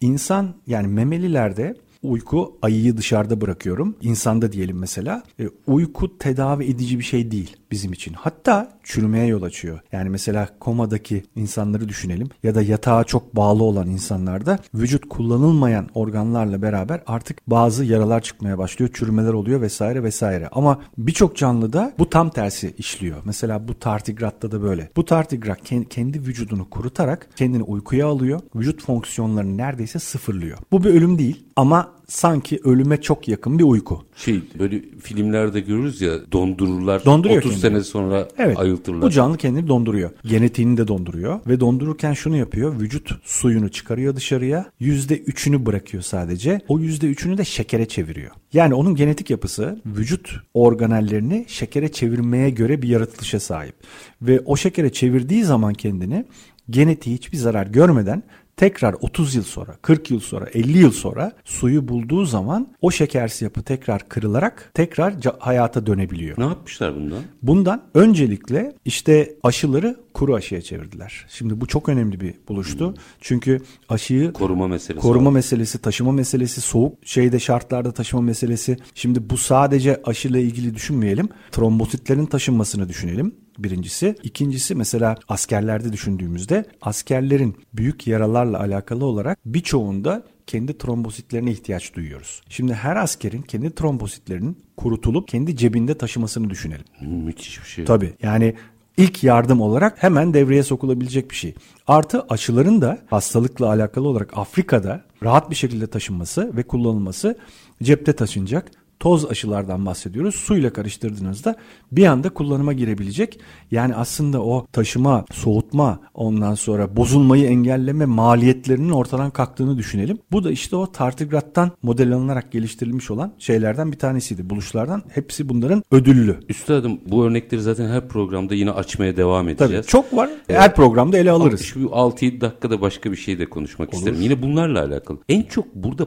İnsan 0.00 0.54
yani 0.66 0.86
memelilerde 0.86 1.74
uyku 2.06 2.58
ayıyı 2.62 2.96
dışarıda 2.96 3.40
bırakıyorum. 3.40 3.96
İnsanda 4.02 4.52
diyelim 4.52 4.78
mesela. 4.78 5.22
E, 5.40 5.44
uyku 5.66 6.18
tedavi 6.18 6.64
edici 6.64 6.98
bir 6.98 7.04
şey 7.04 7.30
değil 7.30 7.56
bizim 7.70 7.92
için. 7.92 8.12
Hatta 8.12 8.78
çürümeye 8.84 9.26
yol 9.26 9.42
açıyor. 9.42 9.80
Yani 9.92 10.08
mesela 10.10 10.48
komadaki 10.60 11.22
insanları 11.36 11.88
düşünelim 11.88 12.28
ya 12.42 12.54
da 12.54 12.62
yatağa 12.62 13.04
çok 13.04 13.36
bağlı 13.36 13.64
olan 13.64 13.88
insanlarda 13.88 14.58
vücut 14.74 15.08
kullanılmayan 15.08 15.88
organlarla 15.94 16.62
beraber 16.62 17.02
artık 17.06 17.50
bazı 17.50 17.84
yaralar 17.84 18.22
çıkmaya 18.22 18.58
başlıyor, 18.58 18.90
çürümeler 18.94 19.32
oluyor 19.32 19.60
vesaire 19.60 20.02
vesaire. 20.02 20.48
Ama 20.52 20.80
birçok 20.98 21.36
canlıda 21.36 21.92
bu 21.98 22.10
tam 22.10 22.30
tersi 22.30 22.74
işliyor. 22.78 23.16
Mesela 23.24 23.68
bu 23.68 23.78
tardigratta 23.78 24.52
da 24.52 24.62
böyle. 24.62 24.90
Bu 24.96 25.04
tardigrat 25.04 25.58
kendi 25.90 26.20
vücudunu 26.20 26.70
kurutarak 26.70 27.28
kendini 27.36 27.62
uykuya 27.62 28.06
alıyor. 28.06 28.40
Vücut 28.54 28.82
fonksiyonlarını 28.82 29.56
neredeyse 29.56 29.98
sıfırlıyor. 29.98 30.58
Bu 30.72 30.84
bir 30.84 30.90
ölüm 30.90 31.18
değil 31.18 31.45
ama 31.56 31.92
sanki 32.08 32.60
ölüme 32.64 33.00
çok 33.00 33.28
yakın 33.28 33.58
bir 33.58 33.64
uyku. 33.64 34.04
Şey 34.16 34.40
böyle 34.58 34.80
filmlerde 35.02 35.60
görürüz 35.60 36.00
ya 36.00 36.12
dondururlar. 36.32 37.04
Donduruyor 37.04 37.38
30 37.38 37.50
kendini. 37.50 37.70
sene 37.70 37.84
sonra 37.84 38.28
Evet. 38.38 38.58
ayıltırlar. 38.58 39.02
Bu 39.02 39.10
canlı 39.10 39.36
kendini 39.36 39.68
donduruyor. 39.68 40.10
Genetiğini 40.24 40.76
de 40.76 40.88
donduruyor 40.88 41.40
ve 41.46 41.60
dondururken 41.60 42.12
şunu 42.12 42.36
yapıyor. 42.36 42.80
Vücut 42.80 43.10
suyunu 43.24 43.68
çıkarıyor 43.68 44.16
dışarıya. 44.16 44.70
%3'ünü 44.80 45.66
bırakıyor 45.66 46.02
sadece. 46.02 46.60
O 46.68 46.78
%3'ünü 46.80 47.38
de 47.38 47.44
şekere 47.44 47.88
çeviriyor. 47.88 48.30
Yani 48.52 48.74
onun 48.74 48.94
genetik 48.94 49.30
yapısı 49.30 49.80
vücut 49.86 50.36
organellerini 50.54 51.44
şekere 51.48 51.92
çevirmeye 51.92 52.50
göre 52.50 52.82
bir 52.82 52.88
yaratılışa 52.88 53.40
sahip. 53.40 53.74
Ve 54.22 54.40
o 54.44 54.56
şekere 54.56 54.92
çevirdiği 54.92 55.44
zaman 55.44 55.74
kendini 55.74 56.24
genetiği 56.70 57.16
hiçbir 57.16 57.36
zarar 57.38 57.66
görmeden 57.66 58.22
tekrar 58.56 58.94
30 59.00 59.34
yıl 59.34 59.42
sonra, 59.42 59.76
40 59.82 60.10
yıl 60.10 60.20
sonra, 60.20 60.46
50 60.54 60.78
yıl 60.78 60.90
sonra 60.90 61.32
suyu 61.44 61.88
bulduğu 61.88 62.24
zaman 62.24 62.68
o 62.80 62.90
şekersi 62.90 63.44
yapı 63.44 63.62
tekrar 63.62 64.08
kırılarak 64.08 64.70
tekrar 64.74 65.14
hayata 65.38 65.86
dönebiliyor. 65.86 66.38
Ne 66.38 66.44
yapmışlar 66.44 66.94
bundan? 66.96 67.18
Bundan 67.42 67.82
öncelikle 67.94 68.74
işte 68.84 69.34
aşıları 69.42 69.96
kuru 70.14 70.34
aşıya 70.34 70.62
çevirdiler. 70.62 71.26
Şimdi 71.28 71.60
bu 71.60 71.66
çok 71.66 71.88
önemli 71.88 72.20
bir 72.20 72.34
buluştu. 72.48 72.94
Çünkü 73.20 73.60
aşıyı 73.88 74.32
Koruma 74.32 74.68
meselesi. 74.68 75.02
koruma 75.02 75.30
var. 75.30 75.34
meselesi, 75.34 75.78
taşıma 75.78 76.12
meselesi, 76.12 76.60
soğuk 76.60 76.98
şeyde 77.04 77.38
şartlarda 77.38 77.92
taşıma 77.92 78.22
meselesi. 78.22 78.76
Şimdi 78.94 79.30
bu 79.30 79.36
sadece 79.36 80.02
aşıyla 80.04 80.40
ilgili 80.40 80.74
düşünmeyelim. 80.74 81.28
Trombositlerin 81.52 82.26
taşınmasını 82.26 82.88
düşünelim. 82.88 83.34
Birincisi. 83.58 84.16
İkincisi 84.22 84.74
mesela 84.74 85.14
askerlerde 85.28 85.92
düşündüğümüzde 85.92 86.64
askerlerin 86.82 87.56
büyük 87.74 88.06
yaralarla 88.06 88.60
alakalı 88.60 89.04
olarak 89.04 89.38
birçoğunda 89.46 90.22
kendi 90.46 90.78
trombositlerine 90.78 91.50
ihtiyaç 91.50 91.94
duyuyoruz. 91.94 92.42
Şimdi 92.48 92.74
her 92.74 92.96
askerin 92.96 93.42
kendi 93.42 93.74
trombositlerinin 93.74 94.58
kurutulup 94.76 95.28
kendi 95.28 95.56
cebinde 95.56 95.98
taşımasını 95.98 96.50
düşünelim. 96.50 96.84
Müthiş 97.00 97.60
bir 97.62 97.68
şey. 97.68 97.84
Tabii 97.84 98.12
yani 98.22 98.54
ilk 98.96 99.24
yardım 99.24 99.60
olarak 99.60 100.02
hemen 100.02 100.34
devreye 100.34 100.62
sokulabilecek 100.62 101.30
bir 101.30 101.36
şey. 101.36 101.54
Artı 101.86 102.24
aşıların 102.28 102.80
da 102.82 102.98
hastalıkla 103.06 103.66
alakalı 103.66 104.08
olarak 104.08 104.38
Afrika'da 104.38 105.04
rahat 105.22 105.50
bir 105.50 105.56
şekilde 105.56 105.86
taşınması 105.86 106.56
ve 106.56 106.62
kullanılması 106.62 107.38
cepte 107.82 108.12
taşınacak. 108.12 108.70
Toz 109.00 109.30
aşılardan 109.30 109.86
bahsediyoruz. 109.86 110.34
Suyla 110.34 110.72
karıştırdığınızda 110.72 111.56
bir 111.92 112.06
anda 112.06 112.28
kullanıma 112.28 112.72
girebilecek. 112.72 113.40
Yani 113.70 113.94
aslında 113.94 114.42
o 114.42 114.66
taşıma, 114.72 115.24
soğutma, 115.32 116.00
ondan 116.14 116.54
sonra 116.54 116.96
bozulmayı 116.96 117.46
engelleme 117.46 118.04
maliyetlerinin 118.04 118.90
ortadan 118.90 119.30
kalktığını 119.30 119.78
düşünelim. 119.78 120.18
Bu 120.32 120.44
da 120.44 120.50
işte 120.50 120.76
o 120.76 120.92
tardigrattan 120.92 121.70
model 121.82 122.12
alınarak 122.12 122.52
geliştirilmiş 122.52 123.10
olan 123.10 123.32
şeylerden 123.38 123.92
bir 123.92 123.98
tanesiydi. 123.98 124.50
Buluşlardan 124.50 125.02
hepsi 125.08 125.48
bunların 125.48 125.82
ödüllü. 125.90 126.40
Üstadım 126.48 127.00
bu 127.06 127.24
örnekleri 127.24 127.60
zaten 127.60 127.88
her 127.88 128.08
programda 128.08 128.54
yine 128.54 128.70
açmaya 128.70 129.16
devam 129.16 129.48
edeceğiz. 129.48 129.72
Tabii 129.72 129.86
çok 129.86 130.16
var. 130.16 130.30
Her 130.48 130.74
programda 130.74 131.18
ele 131.18 131.30
alırız. 131.30 131.60
Şu 131.60 131.80
6-7 131.80 132.40
dakikada 132.40 132.80
başka 132.80 133.12
bir 133.12 133.16
şey 133.16 133.38
de 133.38 133.46
konuşmak 133.46 133.94
isterim. 133.94 134.20
Yine 134.20 134.42
bunlarla 134.42 134.84
alakalı. 134.84 135.18
En 135.28 135.42
çok 135.42 135.74
burada 135.74 136.04